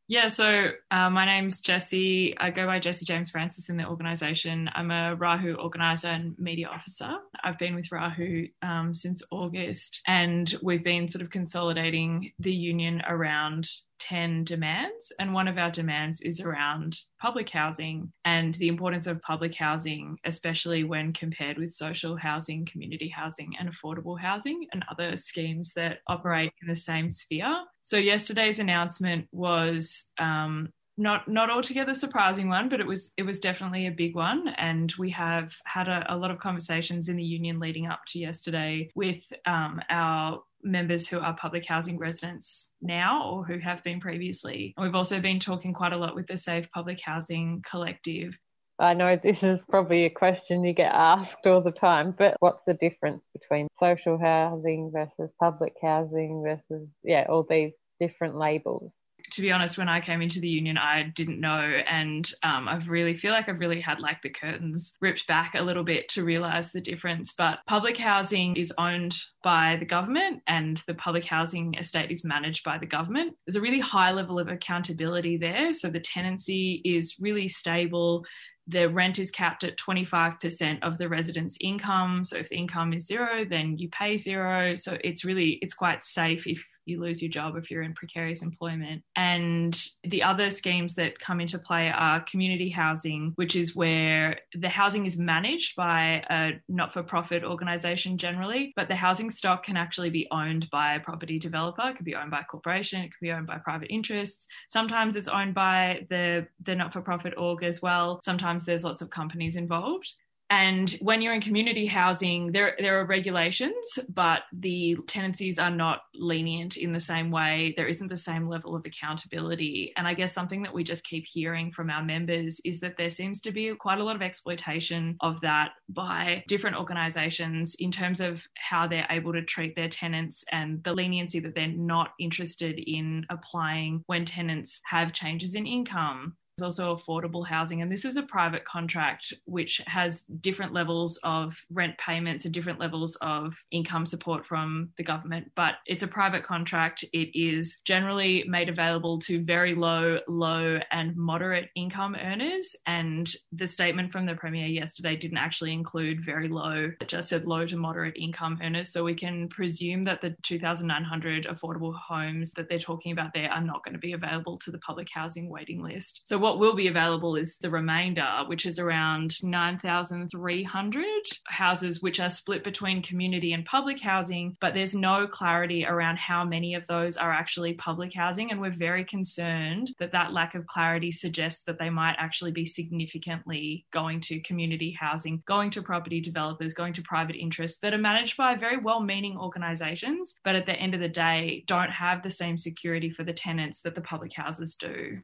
Yeah, 0.07 0.29
so 0.29 0.73
uh, 0.91 1.09
my 1.09 1.25
name's 1.25 1.63
Jessie. 1.63 2.37
I 2.39 2.51
go 2.51 2.67
by 2.67 2.79
Jessie 2.79 3.07
James 3.07 3.31
Francis 3.31 3.71
in 3.71 3.79
the 3.79 3.89
organisation. 3.89 4.69
I'm 4.75 4.91
a 4.91 5.15
Rahu 5.17 5.55
organiser 5.55 6.09
and 6.09 6.39
media 6.39 6.69
officer. 6.69 7.17
I've 7.43 7.59
been 7.59 7.75
with 7.75 7.91
Rahu 7.91 8.49
um, 8.61 8.93
since 8.93 9.23
August, 9.31 10.03
and 10.07 10.55
we've 10.63 10.85
been 10.85 11.09
sort 11.09 11.23
of 11.23 11.31
consolidating 11.31 12.33
the 12.39 12.53
union 12.53 13.03
around 13.09 13.67
10 14.09 14.45
demands. 14.45 15.13
And 15.19 15.33
one 15.33 15.49
of 15.49 15.57
our 15.57 15.71
demands 15.71 16.21
is 16.21 16.41
around 16.41 16.99
public 17.21 17.49
housing 17.49 18.13
and 18.25 18.55
the 18.57 18.69
importance 18.69 19.07
of 19.07 19.23
public 19.23 19.55
housing, 19.55 20.19
especially 20.25 20.85
when 20.85 21.13
compared 21.13 21.57
with 21.57 21.73
social 21.73 22.17
housing, 22.17 22.67
community 22.71 23.09
housing, 23.09 23.53
and 23.59 23.71
affordable 23.71 24.21
housing 24.21 24.67
and 24.73 24.85
other 24.91 25.17
schemes 25.17 25.73
that 25.75 25.99
operate 26.07 26.53
in 26.61 26.69
the 26.69 26.77
same 26.77 27.09
sphere. 27.09 27.65
So, 27.83 27.97
yesterday's 27.97 28.59
announcement 28.59 29.29
was. 29.33 30.11
Um, 30.19 30.69
not 30.97 31.27
not 31.27 31.51
altogether 31.51 31.93
surprising 31.93 32.49
one, 32.49 32.69
but 32.69 32.79
it 32.79 32.87
was 32.87 33.13
it 33.17 33.25
was 33.25 33.41
definitely 33.41 33.89
a 33.89 33.91
big 33.91 34.15
one, 34.15 34.47
and 34.59 34.95
we 34.97 35.11
have 35.11 35.53
had 35.65 35.89
a, 35.89 36.15
a 36.15 36.17
lot 36.17 36.31
of 36.31 36.39
conversations 36.39 37.09
in 37.09 37.17
the 37.17 37.25
union 37.25 37.59
leading 37.59 37.89
up 37.89 38.03
to 38.09 38.21
yesterday 38.21 38.89
with 38.95 39.25
um, 39.45 39.81
our 39.91 40.41
members 40.65 41.07
who 41.07 41.21
are 41.21 41.37
public 41.37 41.67
housing 41.67 41.99
residents 41.99 42.73
now 42.81 43.29
or 43.29 43.45
who 43.45 43.59
have 43.59 43.85
been 43.85 44.01
previously. 44.01 44.75
And 44.77 44.85
we've 44.85 44.95
also 44.95 45.21
been 45.21 45.39
talking 45.39 45.73
quite 45.73 45.93
a 45.93 45.97
lot 45.97 46.15
with 46.15 46.27
the 46.27 46.39
Safe 46.39 46.67
Public 46.73 47.01
Housing 47.01 47.63
Collective. 47.69 48.37
I 48.79 48.95
know 48.95 49.17
this 49.23 49.43
is 49.43 49.61
probably 49.71 50.05
a 50.05 50.11
question 50.11 50.65
you 50.65 50.73
get 50.73 50.93
asked 50.93 51.47
all 51.47 51.61
the 51.61 51.71
time, 51.71 52.15
but 52.17 52.37
what's 52.41 52.63
the 52.67 52.75
difference 52.75 53.23
between 53.33 53.69
social 53.79 54.19
housing 54.19 54.91
versus 54.93 55.31
public 55.39 55.75
housing 55.81 56.43
versus, 56.43 56.89
yeah, 57.05 57.27
all 57.29 57.47
these 57.49 57.73
different 58.01 58.37
labels? 58.37 58.91
To 59.33 59.41
be 59.41 59.51
honest, 59.51 59.79
when 59.79 59.89
I 59.89 60.01
came 60.01 60.23
into 60.23 60.41
the 60.41 60.49
union, 60.49 60.77
I 60.77 61.05
didn't 61.15 61.41
know, 61.41 61.61
and 61.61 62.31
um, 62.43 62.69
I 62.69 62.77
really 62.87 63.17
feel 63.17 63.33
like 63.33 63.49
I've 63.49 63.59
really 63.59 63.81
had 63.81 64.01
like 64.01 64.23
the 64.23 64.31
curtains 64.31 64.97
ripped 65.01 65.27
back 65.27 65.55
a 65.55 65.63
little 65.63 65.85
bit 65.85 66.09
to 66.11 66.25
realize 66.25 66.73
the 66.73 66.81
difference. 66.81 67.33
But 67.37 67.61
public 67.67 67.97
housing 67.97 68.57
is 68.57 68.73
owned 68.79 69.17
by 69.43 69.77
the 69.79 69.87
government, 69.87 70.43
and 70.47 70.81
the 70.87 70.95
public 70.95 71.25
housing 71.25 71.75
estate 71.75 72.11
is 72.11 72.25
managed 72.25 72.65
by 72.65 72.79
the 72.79 72.87
government. 72.87 73.37
There's 73.47 73.57
a 73.57 73.61
really 73.61 73.81
high 73.81 74.13
level 74.13 74.39
of 74.39 74.49
accountability 74.49 75.37
there, 75.37 75.75
so 75.75 75.91
the 75.91 76.01
tenancy 76.01 76.83
is 76.85 77.17
really 77.19 77.49
stable. 77.49 78.25
The 78.67 78.89
rent 78.89 79.19
is 79.19 79.31
capped 79.31 79.63
at 79.63 79.77
25% 79.77 80.79
of 80.83 80.97
the 80.97 81.09
resident's 81.09 81.59
income. 81.61 82.25
So 82.25 82.39
if 82.39 82.49
the 82.49 82.57
income 82.57 82.95
is 82.95 83.07
zero 83.07 83.45
then 83.45 83.77
you 83.77 83.91
pay 83.91 84.17
zero. 84.17 84.75
So 84.77 84.97
it's 85.05 85.23
really 85.23 85.59
it's 85.61 85.75
quite 85.75 86.03
safe 86.03 86.47
if 86.47 86.65
you 86.87 87.01
lose 87.01 87.23
your 87.23 87.31
job 87.31 87.57
if 87.57 87.71
you're 87.71 87.83
in 87.83 87.95
precarious 87.95 88.43
employment. 88.43 89.03
And 89.17 89.81
the 90.05 90.23
other 90.23 90.51
schemes 90.51 90.95
that 90.97 91.19
come 91.19 91.41
into 91.41 91.59
play 91.59 91.91
are 91.91 92.25
community 92.25 92.71
housing 92.71 93.33
which 93.37 93.57
is 93.57 93.75
where 93.75 94.39
the 94.55 94.69
housing 94.69 95.07
is 95.07 95.17
managed 95.17 95.77
by 95.77 96.25
a 96.31 96.53
not-for-profit 96.69 97.45
organization 97.45 98.19
generally 98.19 98.73
but 98.77 98.89
the 98.89 98.95
housing 98.95 99.31
stock 99.31 99.65
can 99.65 99.77
actually 99.77 100.11
be 100.11 100.27
owned 100.31 100.69
by 100.71 100.95
a 100.95 101.01
property 101.01 101.39
developer. 101.39 101.83
It 101.89 101.97
could 101.97 102.07
be 102.07 102.15
owned 102.15 102.31
by 102.31 102.41
a 102.41 102.45
corporation. 102.45 103.01
It 103.01 103.09
could 103.09 103.23
be 103.23 103.33
owned 103.33 103.47
by 103.47 103.59
private 103.59 103.91
interests. 103.91 104.47
Sometimes 104.71 105.17
it's 105.17 105.29
owned 105.29 105.55
by 105.55 106.07
the 106.11 106.47
the 106.63 106.75
not-for-profit 106.75 107.35
org 107.37 107.63
as 107.63 107.83
well. 107.83 108.21
Sometimes 108.25 108.65
there's 108.65 108.85
lots 108.85 109.03
of 109.03 109.11
companies 109.11 109.57
involved 109.57 110.13
And 110.55 110.89
when 111.01 111.21
you're 111.21 111.35
in 111.35 111.41
community 111.41 111.85
housing, 111.85 112.53
there 112.53 112.77
there 112.79 113.01
are 113.01 113.07
regulations, 113.07 113.99
but 114.09 114.43
the 114.53 114.97
tenancies 115.09 115.59
are 115.59 115.71
not 115.71 116.03
lenient 116.15 116.77
in 116.77 116.93
the 116.93 117.01
same 117.01 117.33
way. 117.33 117.75
There 117.77 117.89
isn't 117.89 118.07
the 118.07 118.17
same 118.17 118.49
level 118.49 118.77
of 118.77 118.87
accountability. 118.87 119.93
And 119.97 120.07
I 120.07 120.15
guess 120.15 120.33
something 120.33 120.63
that 120.63 120.73
we 120.73 120.85
just 120.85 121.05
keep 121.05 121.27
hearing 121.27 121.73
from 121.73 121.91
our 121.91 122.05
members 122.05 122.61
is 122.65 122.79
that 122.81 122.97
there 122.97 123.11
seems 123.11 123.41
to 123.41 123.51
be 123.51 123.75
quite 123.75 123.99
a 123.99 124.05
lot 124.05 124.15
of 124.15 124.23
exploitation 124.23 125.17
of 125.23 125.41
that 125.41 125.73
by 125.89 126.45
different 126.47 126.77
organizations 126.77 127.75
in 127.81 127.91
terms 127.91 128.21
of 128.21 128.47
how 128.57 128.87
they're 128.87 129.09
able 129.11 129.33
to 129.33 129.43
treat 129.43 129.75
their 129.75 129.89
tenants 129.89 130.45
and 130.53 130.85
the 130.85 130.93
leniency 130.93 131.41
that 131.41 131.57
they're 131.57 131.67
not 131.67 132.13
interested 132.21 132.79
in 132.79 133.27
applying 133.29 134.05
when 134.07 134.25
tenants 134.25 134.81
have 134.85 135.13
changes 135.13 135.57
in 135.57 135.67
income 135.67 136.37
also 136.63 136.97
affordable 136.97 137.47
housing, 137.47 137.83
and 137.83 137.91
this 137.91 138.05
is 138.05 138.17
a 138.17 138.23
private 138.23 138.65
contract 138.65 139.33
which 139.45 139.81
has 139.87 140.23
different 140.41 140.73
levels 140.73 141.19
of 141.25 141.57
rent 141.71 141.95
payments 141.99 142.45
and 142.45 142.55
different 142.55 142.79
levels 142.79 143.17
of 143.21 143.55
income 143.71 144.07
support 144.07 144.47
from 144.47 144.91
the 144.97 145.03
government. 145.03 145.51
But 145.57 145.75
it's 145.87 146.03
a 146.03 146.09
private 146.09 146.45
contract. 146.45 147.05
It 147.13 147.31
is 147.35 147.81
generally 147.85 148.45
made 148.47 148.69
available 148.69 149.19
to 149.21 149.43
very 149.43 149.75
low, 149.75 150.19
low, 150.29 150.79
and 150.93 151.17
moderate 151.17 151.71
income 151.75 152.15
earners. 152.15 152.77
And 152.87 153.33
the 153.53 153.67
statement 153.67 154.13
from 154.13 154.27
the 154.27 154.35
Premier 154.35 154.67
yesterday 154.67 155.17
didn't 155.17 155.39
actually 155.39 155.73
include 155.73 156.25
very 156.25 156.49
low, 156.49 156.91
it 157.01 157.09
just 157.09 157.29
said 157.29 157.47
low 157.47 157.67
to 157.67 157.77
moderate 157.77 158.17
income 158.17 158.59
earners. 158.63 158.93
So 158.93 159.05
we 159.05 159.15
can 159.15 159.49
presume 159.49 160.05
that 160.05 160.21
the 160.21 160.37
2,900 160.43 161.47
affordable 161.47 161.95
homes 161.95 162.53
that 162.53 162.69
they're 162.69 162.79
talking 162.79 163.13
about 163.13 163.33
there 163.35 163.51
are 163.51 163.61
not 163.61 163.85
going 163.85 163.95
to 163.95 163.99
be 163.99 164.13
available 164.13 164.59
to 164.59 164.71
the 164.71 164.79
public 164.79 165.09
housing 165.13 165.49
waiting 165.49 165.83
list. 165.83 166.21
So 166.25 166.44
what 166.45 166.59
will 166.59 166.75
be 166.75 166.89
available 166.89 167.37
is 167.37 167.57
the 167.57 167.71
remainder, 167.71 168.43
which 168.49 168.67
is 168.67 168.79
around 168.79 169.35
9,300 169.43 171.05
houses, 171.47 172.03
which 172.03 172.21
are 172.21 172.29
split 172.29 172.63
between 172.63 173.03
community 173.03 173.55
and 173.55 173.65
public 173.65 173.99
housing, 173.99 174.55
but 174.61 174.75
there's 174.75 174.95
no 174.95 175.27
clarity 175.27 175.87
around 175.87 176.19
how 176.19 176.45
many 176.45 176.75
of 176.75 176.87
those 176.87 177.17
are 177.17 177.33
actually 177.33 177.73
public 177.73 178.13
housing. 178.15 178.51
And 178.51 178.61
we're 178.61 178.77
very 178.77 179.07
concerned 179.07 179.93
that 179.99 180.13
that 180.13 180.35
lack 180.35 180.55
of 180.55 180.67
clarity 180.67 181.11
suggests 181.11 181.63
that 181.63 181.79
they 181.79 181.89
might 181.89 182.17
actually 182.19 182.53
be 182.53 182.67
significantly 182.67 183.87
going 183.91 184.21
to 184.25 184.39
community 184.41 184.95
housing, 185.01 185.43
going 185.47 185.71
to 185.71 185.81
property 185.81 186.21
developers, 186.21 186.75
going 186.75 186.93
to 186.93 187.03
private 187.05 187.37
interests 187.37 187.79
that 187.79 187.95
are 187.95 187.99
managed 187.99 188.37
by 188.37 188.55
very 188.55 188.77
well 188.77 189.01
meaning 189.01 189.39
organizations, 189.39 190.35
but 190.45 190.57
at 190.57 190.67
the 190.67 190.73
end 190.73 190.93
of 190.93 191.01
the 191.01 191.09
day, 191.09 191.65
don't 191.67 191.91
have 191.91 192.23
the 192.23 192.29
same 192.29 192.59
security 192.59 193.09
for 193.09 193.25
the 193.25 193.33
tenants 193.33 193.81
that 193.81 193.95
the 193.95 194.03
public 194.03 194.35
houses 194.35 194.75
do. 194.75 195.23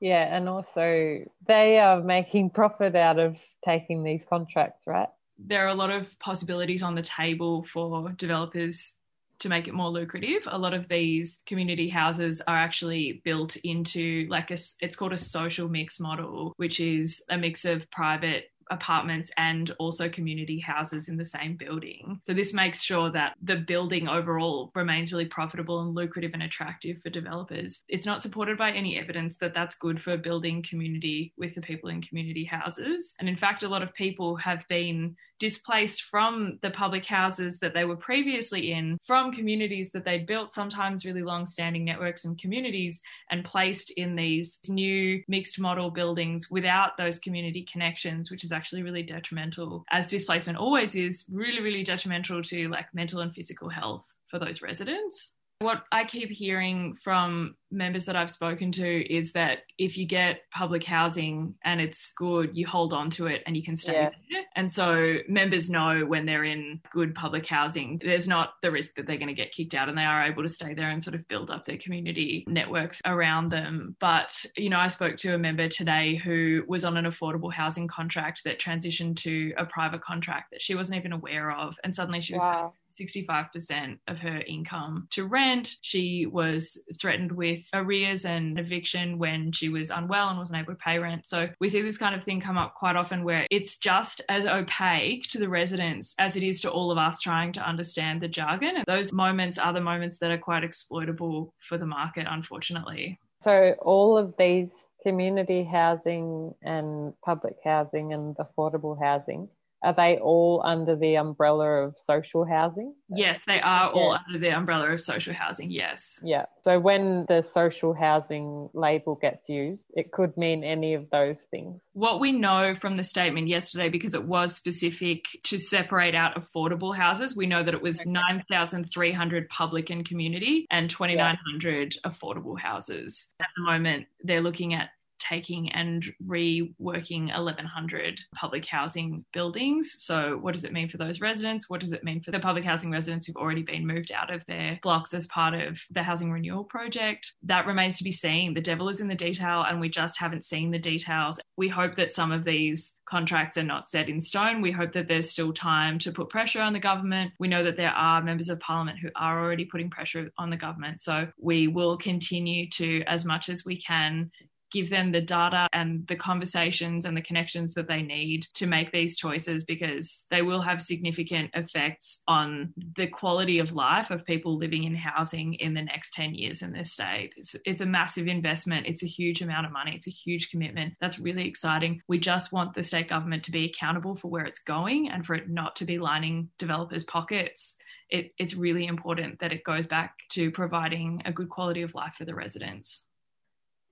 Yeah, 0.00 0.34
and 0.34 0.48
also 0.48 1.24
they 1.46 1.78
are 1.78 2.00
making 2.00 2.50
profit 2.50 2.94
out 2.94 3.18
of 3.18 3.36
taking 3.64 4.04
these 4.04 4.20
contracts, 4.28 4.82
right? 4.86 5.08
There 5.38 5.64
are 5.64 5.68
a 5.68 5.74
lot 5.74 5.90
of 5.90 6.18
possibilities 6.18 6.82
on 6.82 6.94
the 6.94 7.02
table 7.02 7.64
for 7.72 8.10
developers 8.12 8.98
to 9.40 9.48
make 9.48 9.68
it 9.68 9.74
more 9.74 9.90
lucrative. 9.90 10.42
A 10.46 10.58
lot 10.58 10.74
of 10.74 10.88
these 10.88 11.40
community 11.46 11.88
houses 11.88 12.42
are 12.46 12.56
actually 12.56 13.22
built 13.24 13.56
into 13.56 14.26
like 14.28 14.50
a 14.50 14.58
it's 14.80 14.96
called 14.96 15.12
a 15.12 15.18
social 15.18 15.68
mix 15.68 16.00
model, 16.00 16.52
which 16.56 16.80
is 16.80 17.22
a 17.28 17.38
mix 17.38 17.64
of 17.64 17.88
private 17.90 18.50
apartments 18.70 19.30
and 19.36 19.74
also 19.78 20.08
community 20.08 20.58
houses 20.58 21.08
in 21.08 21.16
the 21.16 21.24
same 21.24 21.56
building. 21.56 22.20
So 22.24 22.34
this 22.34 22.52
makes 22.52 22.82
sure 22.82 23.10
that 23.12 23.34
the 23.42 23.56
building 23.56 24.08
overall 24.08 24.70
remains 24.74 25.12
really 25.12 25.26
profitable 25.26 25.80
and 25.80 25.94
lucrative 25.94 26.32
and 26.34 26.42
attractive 26.42 26.98
for 27.02 27.10
developers. 27.10 27.80
It's 27.88 28.06
not 28.06 28.22
supported 28.22 28.58
by 28.58 28.72
any 28.72 28.98
evidence 28.98 29.36
that 29.38 29.54
that's 29.54 29.76
good 29.76 30.00
for 30.02 30.16
building 30.16 30.64
community 30.68 31.32
with 31.36 31.54
the 31.54 31.60
people 31.60 31.90
in 31.90 32.02
community 32.02 32.44
houses. 32.44 33.14
And 33.18 33.28
in 33.28 33.36
fact, 33.36 33.62
a 33.62 33.68
lot 33.68 33.82
of 33.82 33.94
people 33.94 34.36
have 34.36 34.66
been 34.68 35.16
displaced 35.38 36.02
from 36.02 36.58
the 36.62 36.70
public 36.70 37.06
houses 37.06 37.58
that 37.60 37.74
they 37.74 37.84
were 37.84 37.96
previously 37.96 38.72
in, 38.72 38.98
from 39.06 39.32
communities 39.32 39.90
that 39.92 40.04
they 40.04 40.18
built, 40.18 40.52
sometimes 40.52 41.04
really 41.04 41.22
long 41.22 41.46
standing 41.46 41.84
networks 41.84 42.24
and 42.24 42.38
communities, 42.40 43.00
and 43.30 43.44
placed 43.44 43.90
in 43.90 44.16
these 44.16 44.58
new 44.68 45.22
mixed 45.28 45.60
model 45.60 45.90
buildings 45.90 46.50
without 46.50 46.96
those 46.96 47.18
community 47.18 47.66
connections, 47.70 48.30
which 48.30 48.44
is 48.44 48.52
actually 48.58 48.82
really 48.82 49.04
detrimental, 49.04 49.84
as 49.90 50.08
displacement 50.08 50.58
always 50.58 50.96
is, 50.96 51.24
really, 51.30 51.62
really 51.62 51.84
detrimental 51.84 52.42
to 52.42 52.68
like 52.68 52.92
mental 52.92 53.20
and 53.20 53.32
physical 53.32 53.68
health 53.68 54.04
for 54.28 54.38
those 54.40 54.60
residents. 54.60 55.34
What 55.60 55.82
I 55.90 56.04
keep 56.04 56.30
hearing 56.30 56.96
from 57.02 57.56
members 57.72 58.04
that 58.04 58.14
I've 58.14 58.30
spoken 58.30 58.70
to 58.72 59.12
is 59.12 59.32
that 59.32 59.64
if 59.76 59.98
you 59.98 60.06
get 60.06 60.42
public 60.54 60.84
housing 60.84 61.56
and 61.64 61.80
it's 61.80 62.12
good, 62.12 62.56
you 62.56 62.64
hold 62.64 62.92
on 62.92 63.10
to 63.10 63.26
it 63.26 63.42
and 63.44 63.56
you 63.56 63.64
can 63.64 63.76
stay 63.76 63.94
yeah. 63.94 64.10
there. 64.10 64.44
And 64.54 64.70
so 64.70 65.16
members 65.28 65.68
know 65.68 66.06
when 66.06 66.26
they're 66.26 66.44
in 66.44 66.80
good 66.92 67.12
public 67.12 67.44
housing, 67.44 68.00
there's 68.04 68.28
not 68.28 68.52
the 68.62 68.70
risk 68.70 68.94
that 68.94 69.08
they're 69.08 69.16
going 69.16 69.28
to 69.28 69.34
get 69.34 69.52
kicked 69.52 69.74
out 69.74 69.88
and 69.88 69.98
they 69.98 70.04
are 70.04 70.24
able 70.24 70.44
to 70.44 70.48
stay 70.48 70.74
there 70.74 70.90
and 70.90 71.02
sort 71.02 71.16
of 71.16 71.26
build 71.26 71.50
up 71.50 71.64
their 71.64 71.78
community 71.78 72.44
networks 72.46 73.00
around 73.04 73.50
them. 73.50 73.96
But, 73.98 74.30
you 74.56 74.70
know, 74.70 74.78
I 74.78 74.86
spoke 74.86 75.16
to 75.18 75.34
a 75.34 75.38
member 75.38 75.68
today 75.68 76.14
who 76.14 76.62
was 76.68 76.84
on 76.84 76.96
an 76.96 77.04
affordable 77.04 77.52
housing 77.52 77.88
contract 77.88 78.42
that 78.44 78.60
transitioned 78.60 79.16
to 79.18 79.54
a 79.58 79.66
private 79.66 80.02
contract 80.02 80.52
that 80.52 80.62
she 80.62 80.76
wasn't 80.76 80.98
even 80.98 81.10
aware 81.10 81.50
of. 81.50 81.74
And 81.82 81.96
suddenly 81.96 82.20
she 82.20 82.34
was 82.34 82.42
wow 82.42 82.74
65% 83.00 83.98
of 84.08 84.18
her 84.18 84.40
income 84.42 85.08
to 85.10 85.26
rent. 85.26 85.76
She 85.82 86.26
was 86.26 86.78
threatened 87.00 87.32
with 87.32 87.66
arrears 87.72 88.24
and 88.24 88.58
eviction 88.58 89.18
when 89.18 89.52
she 89.52 89.68
was 89.68 89.90
unwell 89.90 90.28
and 90.28 90.38
wasn't 90.38 90.58
able 90.58 90.72
to 90.72 90.78
pay 90.78 90.98
rent. 90.98 91.26
So 91.26 91.48
we 91.60 91.68
see 91.68 91.82
this 91.82 91.98
kind 91.98 92.14
of 92.14 92.24
thing 92.24 92.40
come 92.40 92.58
up 92.58 92.74
quite 92.74 92.96
often 92.96 93.24
where 93.24 93.46
it's 93.50 93.78
just 93.78 94.20
as 94.28 94.46
opaque 94.46 95.28
to 95.28 95.38
the 95.38 95.48
residents 95.48 96.14
as 96.18 96.36
it 96.36 96.42
is 96.42 96.60
to 96.62 96.70
all 96.70 96.90
of 96.90 96.98
us 96.98 97.20
trying 97.20 97.52
to 97.54 97.60
understand 97.60 98.20
the 98.20 98.28
jargon. 98.28 98.76
And 98.76 98.84
those 98.86 99.12
moments 99.12 99.58
are 99.58 99.72
the 99.72 99.80
moments 99.80 100.18
that 100.18 100.30
are 100.30 100.38
quite 100.38 100.64
exploitable 100.64 101.54
for 101.60 101.78
the 101.78 101.86
market, 101.86 102.26
unfortunately. 102.28 103.18
So 103.44 103.74
all 103.80 104.18
of 104.18 104.34
these 104.38 104.68
community 105.02 105.64
housing 105.64 106.54
and 106.62 107.14
public 107.24 107.56
housing 107.64 108.12
and 108.12 108.36
affordable 108.36 109.00
housing 109.00 109.48
are 109.82 109.94
they 109.94 110.18
all 110.18 110.62
under 110.64 110.96
the 110.96 111.16
umbrella 111.16 111.84
of 111.84 111.96
social 112.06 112.44
housing? 112.44 112.94
Yes, 113.08 113.42
they 113.46 113.60
are 113.60 113.90
all 113.90 114.12
yeah. 114.12 114.18
under 114.26 114.38
the 114.38 114.56
umbrella 114.56 114.92
of 114.92 115.00
social 115.00 115.34
housing, 115.34 115.70
yes. 115.70 116.18
Yeah. 116.22 116.46
So 116.64 116.78
when 116.80 117.26
the 117.28 117.42
social 117.42 117.94
housing 117.94 118.68
label 118.74 119.14
gets 119.14 119.48
used, 119.48 119.82
it 119.94 120.10
could 120.10 120.36
mean 120.36 120.64
any 120.64 120.94
of 120.94 121.08
those 121.10 121.36
things. 121.50 121.80
What 121.92 122.20
we 122.20 122.32
know 122.32 122.74
from 122.80 122.96
the 122.96 123.04
statement 123.04 123.48
yesterday, 123.48 123.88
because 123.88 124.14
it 124.14 124.24
was 124.24 124.54
specific 124.54 125.24
to 125.44 125.58
separate 125.58 126.14
out 126.14 126.34
affordable 126.34 126.96
houses, 126.96 127.36
we 127.36 127.46
know 127.46 127.62
that 127.62 127.74
it 127.74 127.82
was 127.82 128.00
okay. 128.00 128.10
9,300 128.10 129.48
public 129.48 129.90
and 129.90 130.06
community 130.06 130.66
and 130.70 130.90
2,900 130.90 131.94
yeah. 131.94 132.10
affordable 132.10 132.58
houses. 132.58 133.30
At 133.40 133.48
the 133.56 133.62
moment, 133.62 134.06
they're 134.22 134.42
looking 134.42 134.74
at 134.74 134.90
taking 135.18 135.70
and 135.72 136.04
reworking 136.26 137.26
1100 137.28 138.20
public 138.34 138.66
housing 138.66 139.24
buildings. 139.32 139.94
So, 139.98 140.38
what 140.40 140.54
does 140.54 140.64
it 140.64 140.72
mean 140.72 140.88
for 140.88 140.96
those 140.96 141.20
residents? 141.20 141.68
What 141.68 141.80
does 141.80 141.92
it 141.92 142.04
mean 142.04 142.20
for 142.20 142.30
the 142.30 142.40
public 142.40 142.64
housing 142.64 142.90
residents 142.90 143.26
who've 143.26 143.36
already 143.36 143.62
been 143.62 143.86
moved 143.86 144.12
out 144.12 144.32
of 144.32 144.44
their 144.46 144.78
blocks 144.82 145.14
as 145.14 145.26
part 145.26 145.54
of 145.54 145.78
the 145.90 146.02
housing 146.02 146.32
renewal 146.32 146.64
project? 146.64 147.34
That 147.42 147.66
remains 147.66 147.98
to 147.98 148.04
be 148.04 148.12
seen. 148.12 148.54
The 148.54 148.60
devil 148.60 148.88
is 148.88 149.00
in 149.00 149.08
the 149.08 149.14
detail, 149.14 149.64
and 149.68 149.80
we 149.80 149.88
just 149.88 150.18
haven't 150.18 150.44
seen 150.44 150.70
the 150.70 150.78
details. 150.78 151.40
We 151.56 151.68
hope 151.68 151.96
that 151.96 152.12
some 152.12 152.32
of 152.32 152.44
these 152.44 152.96
contracts 153.08 153.56
are 153.56 153.62
not 153.62 153.88
set 153.88 154.08
in 154.08 154.20
stone. 154.20 154.60
We 154.60 154.70
hope 154.70 154.92
that 154.92 155.08
there's 155.08 155.30
still 155.30 155.52
time 155.52 155.98
to 156.00 156.12
put 156.12 156.28
pressure 156.28 156.60
on 156.60 156.72
the 156.72 156.78
government. 156.78 157.32
We 157.38 157.48
know 157.48 157.64
that 157.64 157.76
there 157.76 157.90
are 157.90 158.22
members 158.22 158.48
of 158.48 158.60
parliament 158.60 158.98
who 159.00 159.08
are 159.16 159.42
already 159.42 159.64
putting 159.64 159.90
pressure 159.90 160.30
on 160.38 160.50
the 160.50 160.56
government. 160.56 161.00
So 161.00 161.28
we 161.40 161.68
will 161.68 161.96
continue 161.96 162.68
to, 162.70 163.02
as 163.04 163.24
much 163.24 163.48
as 163.48 163.64
we 163.64 163.80
can, 163.80 164.30
give 164.70 164.90
them 164.90 165.12
the 165.12 165.20
data 165.20 165.68
and 165.72 166.06
the 166.08 166.16
conversations 166.16 167.04
and 167.04 167.16
the 167.16 167.22
connections 167.22 167.74
that 167.74 167.88
they 167.88 168.02
need 168.02 168.46
to 168.54 168.66
make 168.66 168.92
these 168.92 169.16
choices 169.16 169.64
because 169.64 170.24
they 170.30 170.42
will 170.42 170.60
have 170.60 170.82
significant 170.82 171.50
effects 171.54 172.22
on 172.28 172.72
the 172.96 173.06
quality 173.06 173.58
of 173.58 173.72
life 173.72 174.10
of 174.10 174.24
people 174.24 174.58
living 174.58 174.84
in 174.84 174.94
housing 174.94 175.54
in 175.54 175.74
the 175.74 175.82
next 175.82 176.12
10 176.14 176.34
years 176.34 176.62
in 176.62 176.72
this 176.72 176.92
state. 176.92 177.32
It's, 177.36 177.56
it's 177.64 177.80
a 177.80 177.86
massive 177.86 178.26
investment. 178.26 178.86
It's 178.86 179.02
a 179.02 179.08
huge 179.08 179.42
amount 179.42 179.66
of 179.66 179.72
money. 179.72 179.94
It's 179.94 180.08
a 180.08 180.10
huge 180.10 180.50
commitment. 180.50 180.94
That's 181.00 181.18
really 181.18 181.46
exciting. 181.46 182.00
We 182.08 182.18
just 182.18 182.52
want 182.52 182.74
the 182.74 182.84
state 182.84 183.08
government 183.08 183.44
to 183.44 183.52
be 183.52 183.64
accountable 183.64 184.16
for 184.16 184.28
where 184.28 184.44
it's 184.44 184.60
going 184.60 185.10
and 185.10 185.24
for 185.24 185.34
it 185.34 185.48
not 185.48 185.76
to 185.76 185.84
be 185.84 185.98
lining 185.98 186.50
developers' 186.58 187.04
pockets. 187.04 187.76
It, 188.10 188.32
it's 188.38 188.54
really 188.54 188.86
important 188.86 189.40
that 189.40 189.52
it 189.52 189.64
goes 189.64 189.86
back 189.86 190.14
to 190.30 190.50
providing 190.50 191.22
a 191.26 191.32
good 191.32 191.50
quality 191.50 191.82
of 191.82 191.94
life 191.94 192.14
for 192.16 192.24
the 192.24 192.34
residents 192.34 193.07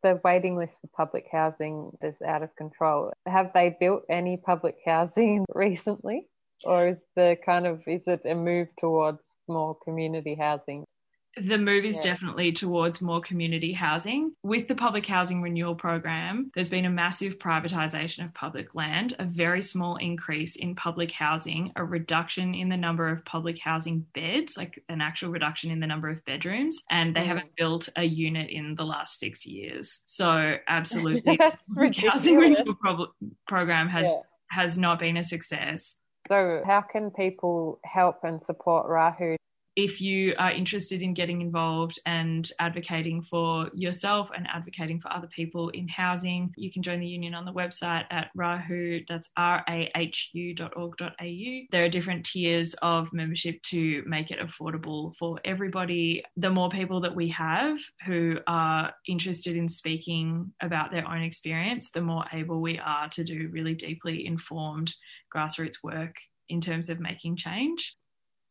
the 0.03 0.21
waiting 0.25 0.57
list 0.57 0.75
for 0.81 0.89
public 0.97 1.27
housing 1.31 1.91
is 2.03 2.15
out 2.27 2.43
of 2.43 2.55
control. 2.57 3.13
Have 3.27 3.53
they 3.55 3.77
built 3.79 4.03
any 4.09 4.37
public 4.37 4.77
housing 4.85 5.45
recently? 5.55 6.29
Or 6.65 6.89
is 6.89 6.99
the 7.15 7.37
kind 7.45 7.67
of 7.67 7.83
is 7.87 8.03
it 8.07 8.23
a 8.25 8.35
move 8.35 8.69
towards 8.81 9.21
more 9.49 9.77
community 9.85 10.35
housing? 10.35 10.85
The 11.37 11.59
move 11.59 11.85
is 11.85 11.97
Yeah. 11.97 12.03
definitely 12.15 12.51
towards 12.53 13.03
more 13.03 13.21
community 13.21 13.73
housing. 13.73 14.35
With 14.43 14.69
the 14.69 14.75
public 14.75 15.05
housing 15.07 15.43
renewal 15.43 15.75
program, 15.75 16.51
there's 16.55 16.71
been 16.71 16.87
a 16.87 16.91
massive 16.91 17.39
privatisation 17.39 18.25
of 18.25 18.33
public 18.33 18.75
land, 18.75 19.15
a 19.19 19.25
very 19.25 19.61
small 19.63 19.97
increase 19.97 20.57
in 20.57 20.75
public 20.75 21.13
housing, 21.13 21.73
a 21.77 21.85
reduction 21.85 22.55
in 22.55 22.71
the 22.71 22.77
number 22.77 23.09
of 23.11 23.25
public 23.27 23.59
housing 23.59 24.07
beds, 24.15 24.57
like 24.57 24.83
an 24.89 25.03
actual 25.03 25.31
reduction 25.31 25.71
in 25.71 25.81
the 25.81 25.87
number 25.87 26.09
of 26.09 26.25
bedrooms, 26.25 26.83
and 26.91 27.15
they 27.15 27.21
Mm. 27.21 27.27
haven't 27.27 27.57
built 27.57 27.89
a 27.97 28.05
unit 28.05 28.49
in 28.49 28.75
the 28.75 28.85
last 28.87 29.19
six 29.19 29.45
years. 29.47 30.01
So, 30.07 30.57
absolutely, 30.69 31.21
the 31.39 31.53
public 31.69 31.97
housing 31.97 32.37
renewal 32.39 32.75
pro- 32.81 33.13
program 33.47 33.89
has 33.89 34.07
Yeah. 34.07 34.21
has 34.51 34.79
not 34.79 35.01
been 35.01 35.17
a 35.17 35.23
success. 35.23 35.99
So, 36.29 36.63
how 36.65 36.81
can 36.81 37.11
people 37.11 37.79
help 37.85 38.25
and 38.25 38.41
support 38.47 38.87
Rahu? 38.89 39.37
If 39.77 40.01
you 40.01 40.35
are 40.39 40.53
interested 40.53 41.03
in 41.03 41.13
getting 41.13 41.43
involved 41.43 42.01
and 42.07 42.51
advocating 42.59 43.23
for 43.23 43.71
yourself 43.75 44.31
and 44.35 44.49
advocating 44.53 44.99
for 44.99 45.13
other 45.13 45.27
people 45.27 45.69
in 45.69 45.87
housing, 45.87 46.53
you 46.57 46.73
can 46.73 46.83
join 46.83 46.99
the 46.99 47.07
union 47.07 47.35
on 47.35 47.45
the 47.45 47.53
website 47.53 48.07
at 48.11 48.31
rahu, 48.35 49.01
that's 49.07 49.31
rahu.org.au. 49.39 51.13
There 51.71 51.85
are 51.85 51.89
different 51.91 52.25
tiers 52.25 52.75
of 52.81 53.13
membership 53.13 53.63
to 53.65 54.03
make 54.07 54.31
it 54.31 54.39
affordable 54.41 55.15
for 55.19 55.39
everybody. 55.45 56.25
The 56.39 56.51
more 56.51 56.71
people 56.71 57.03
that 57.03 57.15
we 57.15 57.29
have 57.29 57.79
who 58.07 58.39
are 58.47 58.95
interested 59.07 59.57
in 59.57 59.69
speaking 59.69 60.55
about 60.63 60.91
their 60.91 61.07
own 61.07 61.21
experience, 61.21 61.91
the 61.91 62.01
more 62.01 62.25
able 62.33 62.63
we 62.63 62.79
are 62.79 63.11
to 63.11 63.23
do 63.23 63.51
really 63.53 63.75
deeply 63.75 64.27
informed 64.27 64.95
grassroots 65.35 65.83
work 65.83 66.17
in 66.49 66.63
terms 66.63 66.89
of 66.89 66.99
making 66.99 67.37
change 67.37 67.95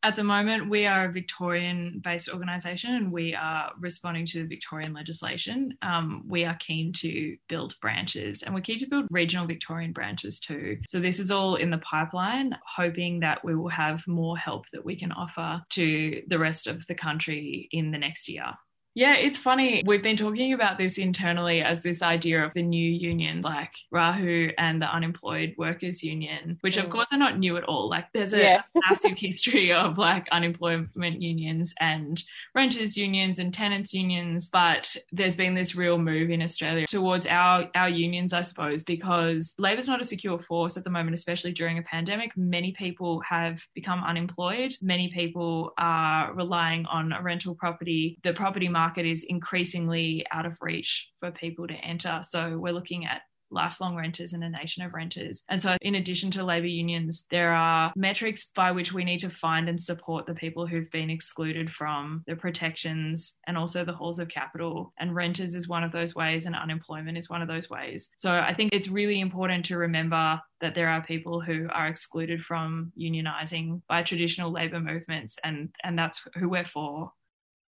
at 0.05 0.15
the 0.15 0.23
moment, 0.23 0.69
we 0.69 0.85
are 0.85 1.05
a 1.05 1.11
Victorian 1.11 1.99
based 2.03 2.29
organisation 2.31 2.93
and 2.93 3.11
we 3.11 3.33
are 3.33 3.71
responding 3.79 4.27
to 4.27 4.43
the 4.43 4.47
Victorian 4.47 4.93
legislation. 4.93 5.75
Um, 5.81 6.23
we 6.27 6.45
are 6.45 6.55
keen 6.57 6.93
to 6.97 7.35
build 7.49 7.73
branches 7.81 8.43
and 8.43 8.53
we're 8.53 8.61
keen 8.61 8.77
to 8.77 8.85
build 8.85 9.07
regional 9.09 9.47
Victorian 9.47 9.93
branches 9.93 10.39
too. 10.39 10.77
So, 10.87 10.99
this 10.99 11.19
is 11.19 11.31
all 11.31 11.55
in 11.55 11.71
the 11.71 11.79
pipeline, 11.79 12.55
hoping 12.75 13.19
that 13.21 13.43
we 13.43 13.55
will 13.55 13.69
have 13.69 14.05
more 14.05 14.37
help 14.37 14.65
that 14.73 14.85
we 14.85 14.95
can 14.95 15.11
offer 15.11 15.63
to 15.71 16.21
the 16.27 16.37
rest 16.37 16.67
of 16.67 16.85
the 16.85 16.93
country 16.93 17.67
in 17.71 17.89
the 17.89 17.97
next 17.97 18.29
year. 18.29 18.53
Yeah, 18.97 19.15
it's 19.15 19.37
funny. 19.37 19.83
We've 19.85 20.01
been 20.01 20.15
talking 20.15 20.53
about 20.53 20.77
this 20.77 20.97
internally 20.97 21.61
as 21.61 21.83
this 21.83 22.01
idea 22.01 22.45
of 22.45 22.53
the 22.53 22.63
new 22.63 22.89
unions 22.89 23.43
like 23.43 23.71
Rahu 23.91 24.51
and 24.57 24.81
the 24.81 24.85
Unemployed 24.89 25.53
Workers 25.57 26.01
Union, 26.01 26.57
which 26.61 26.77
of 26.77 26.85
Mm. 26.85 26.91
course 26.91 27.07
are 27.11 27.17
not 27.17 27.37
new 27.37 27.57
at 27.57 27.65
all. 27.65 27.89
Like 27.89 28.05
there's 28.13 28.33
a 28.33 28.39
Yeah. 28.41 28.61
massive 28.89 29.17
history 29.17 29.73
of 29.73 29.97
like 29.97 30.29
unemployment 30.29 31.21
unions 31.21 31.73
and 31.81 32.23
renters 32.53 32.95
unions 32.95 33.37
and 33.39 33.53
tenants 33.53 33.93
unions, 33.93 34.49
but 34.49 34.95
there's 35.11 35.35
been 35.35 35.55
this 35.55 35.75
real 35.75 35.97
move 35.97 36.29
in 36.29 36.41
Australia 36.41 36.85
towards 36.87 37.27
our 37.27 37.69
our 37.75 37.89
unions, 37.89 38.31
I 38.31 38.43
suppose, 38.43 38.83
because 38.83 39.55
labor's 39.59 39.89
not 39.89 39.99
a 39.99 40.05
secure 40.05 40.39
force 40.39 40.77
at 40.77 40.85
the 40.85 40.89
moment, 40.89 41.15
especially 41.17 41.51
during 41.51 41.77
a 41.79 41.83
pandemic. 41.83 42.31
Many 42.37 42.71
people 42.71 43.19
have 43.27 43.61
become 43.73 44.01
unemployed. 44.05 44.73
Many 44.81 45.09
people 45.09 45.73
are 45.77 46.33
relying 46.33 46.85
on 46.85 47.11
a 47.11 47.21
rental 47.21 47.55
property. 47.55 48.17
The 48.23 48.31
property 48.31 48.69
market 48.85 49.05
is 49.05 49.23
increasingly 49.23 50.23
out 50.31 50.45
of 50.45 50.53
reach 50.61 51.09
for 51.19 51.31
people 51.31 51.67
to 51.67 51.73
enter. 51.73 52.21
So 52.23 52.59
we're 52.59 52.73
looking 52.73 53.05
at 53.05 53.21
lifelong 53.51 53.95
renters 53.95 54.33
and 54.33 54.43
a 54.43 54.49
nation 54.49 54.83
of 54.83 54.93
renters. 54.93 55.43
And 55.49 55.61
so, 55.61 55.77
in 55.81 55.95
addition 55.95 56.29
to 56.31 56.43
labour 56.43 56.67
unions, 56.67 57.25
there 57.31 57.53
are 57.53 57.91
metrics 57.95 58.51
by 58.55 58.71
which 58.71 58.91
we 58.91 59.03
need 59.03 59.19
to 59.19 59.29
find 59.29 59.69
and 59.69 59.81
support 59.81 60.25
the 60.25 60.33
people 60.33 60.67
who've 60.67 60.91
been 60.91 61.09
excluded 61.09 61.69
from 61.69 62.23
the 62.27 62.35
protections 62.35 63.37
and 63.47 63.57
also 63.57 63.85
the 63.85 63.93
halls 63.93 64.19
of 64.19 64.27
capital. 64.27 64.93
And 64.99 65.15
renters 65.15 65.55
is 65.55 65.67
one 65.67 65.83
of 65.83 65.91
those 65.91 66.15
ways, 66.15 66.45
and 66.45 66.55
unemployment 66.55 67.17
is 67.17 67.29
one 67.29 67.41
of 67.41 67.47
those 67.47 67.69
ways. 67.69 68.09
So, 68.17 68.31
I 68.31 68.53
think 68.53 68.73
it's 68.73 68.89
really 68.89 69.19
important 69.19 69.65
to 69.65 69.77
remember 69.77 70.39
that 70.61 70.75
there 70.75 70.89
are 70.89 71.03
people 71.03 71.41
who 71.41 71.67
are 71.71 71.87
excluded 71.87 72.41
from 72.43 72.91
unionising 72.99 73.81
by 73.87 74.03
traditional 74.03 74.51
labour 74.51 74.79
movements, 74.79 75.37
and, 75.43 75.69
and 75.83 75.97
that's 75.97 76.27
who 76.35 76.49
we're 76.49 76.65
for. 76.65 77.11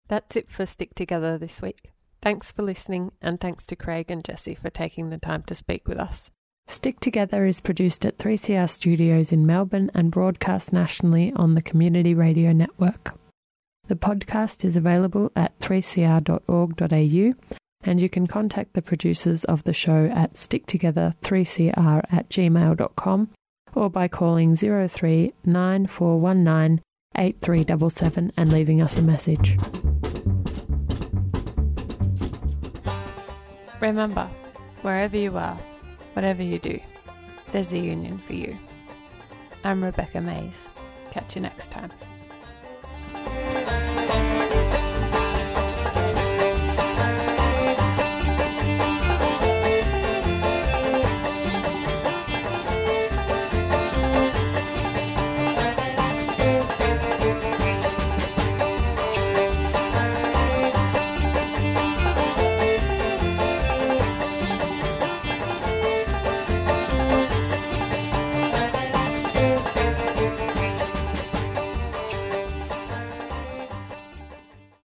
That's 0.09 0.37
it 0.37 0.51
for 0.51 0.67
Stick 0.67 0.95
Together 0.95 1.39
this 1.39 1.61
week. 1.61 1.93
Thanks 2.23 2.51
for 2.53 2.63
listening, 2.63 3.13
and 3.21 3.41
thanks 3.41 3.67
to 3.67 3.77
Craig 3.77 4.11
and 4.11 4.25
Jesse 4.25 4.55
for 4.55 4.71
taking 4.71 5.11
the 5.11 5.19
time 5.19 5.43
to 5.45 5.55
speak 5.55 5.87
with 5.87 5.99
us. 5.99 6.31
Stick 6.69 6.99
Together 6.99 7.47
is 7.47 7.61
produced 7.61 8.05
at 8.05 8.19
3CR 8.19 8.69
Studios 8.69 9.31
in 9.31 9.47
Melbourne 9.47 9.91
and 9.95 10.11
broadcast 10.11 10.73
nationally 10.73 11.33
on 11.37 11.55
the 11.55 11.63
Community 11.63 12.15
Radio 12.15 12.53
Network. 12.53 13.15
The 13.87 13.95
podcast 13.95 14.65
is 14.65 14.77
available 14.77 15.31
at 15.37 15.57
3cr.org.au, 15.61 17.57
and 17.83 18.01
you 18.01 18.09
can 18.09 18.27
contact 18.27 18.73
the 18.73 18.83
producers 18.83 19.45
of 19.45 19.63
the 19.63 19.73
show 19.73 20.07
at 20.07 20.35
sticktogether3cr 20.35 22.03
at 22.11 22.29
gmail.com 22.29 23.31
or 23.75 23.91
by 23.91 24.09
calling 24.09 24.57
03 24.57 25.33
9419 25.45 26.83
8377 27.19 28.33
and 28.37 28.53
leaving 28.53 28.83
us 28.83 28.99
a 28.99 29.03
message. 29.03 29.57
Remember, 33.81 34.27
wherever 34.81 35.17
you 35.17 35.37
are, 35.37 35.57
whatever 36.15 36.43
you 36.43 36.59
do, 36.59 36.81
there's 37.53 37.73
a 37.73 37.79
union 37.79 38.19
for 38.19 38.33
you. 38.33 38.57
I'm 39.65 39.85
Rebecca 39.85 40.21
Mays. 40.21 40.69
Catch 41.11 41.37
you 41.37 41.43
next 41.43 41.71
time. 41.71 41.91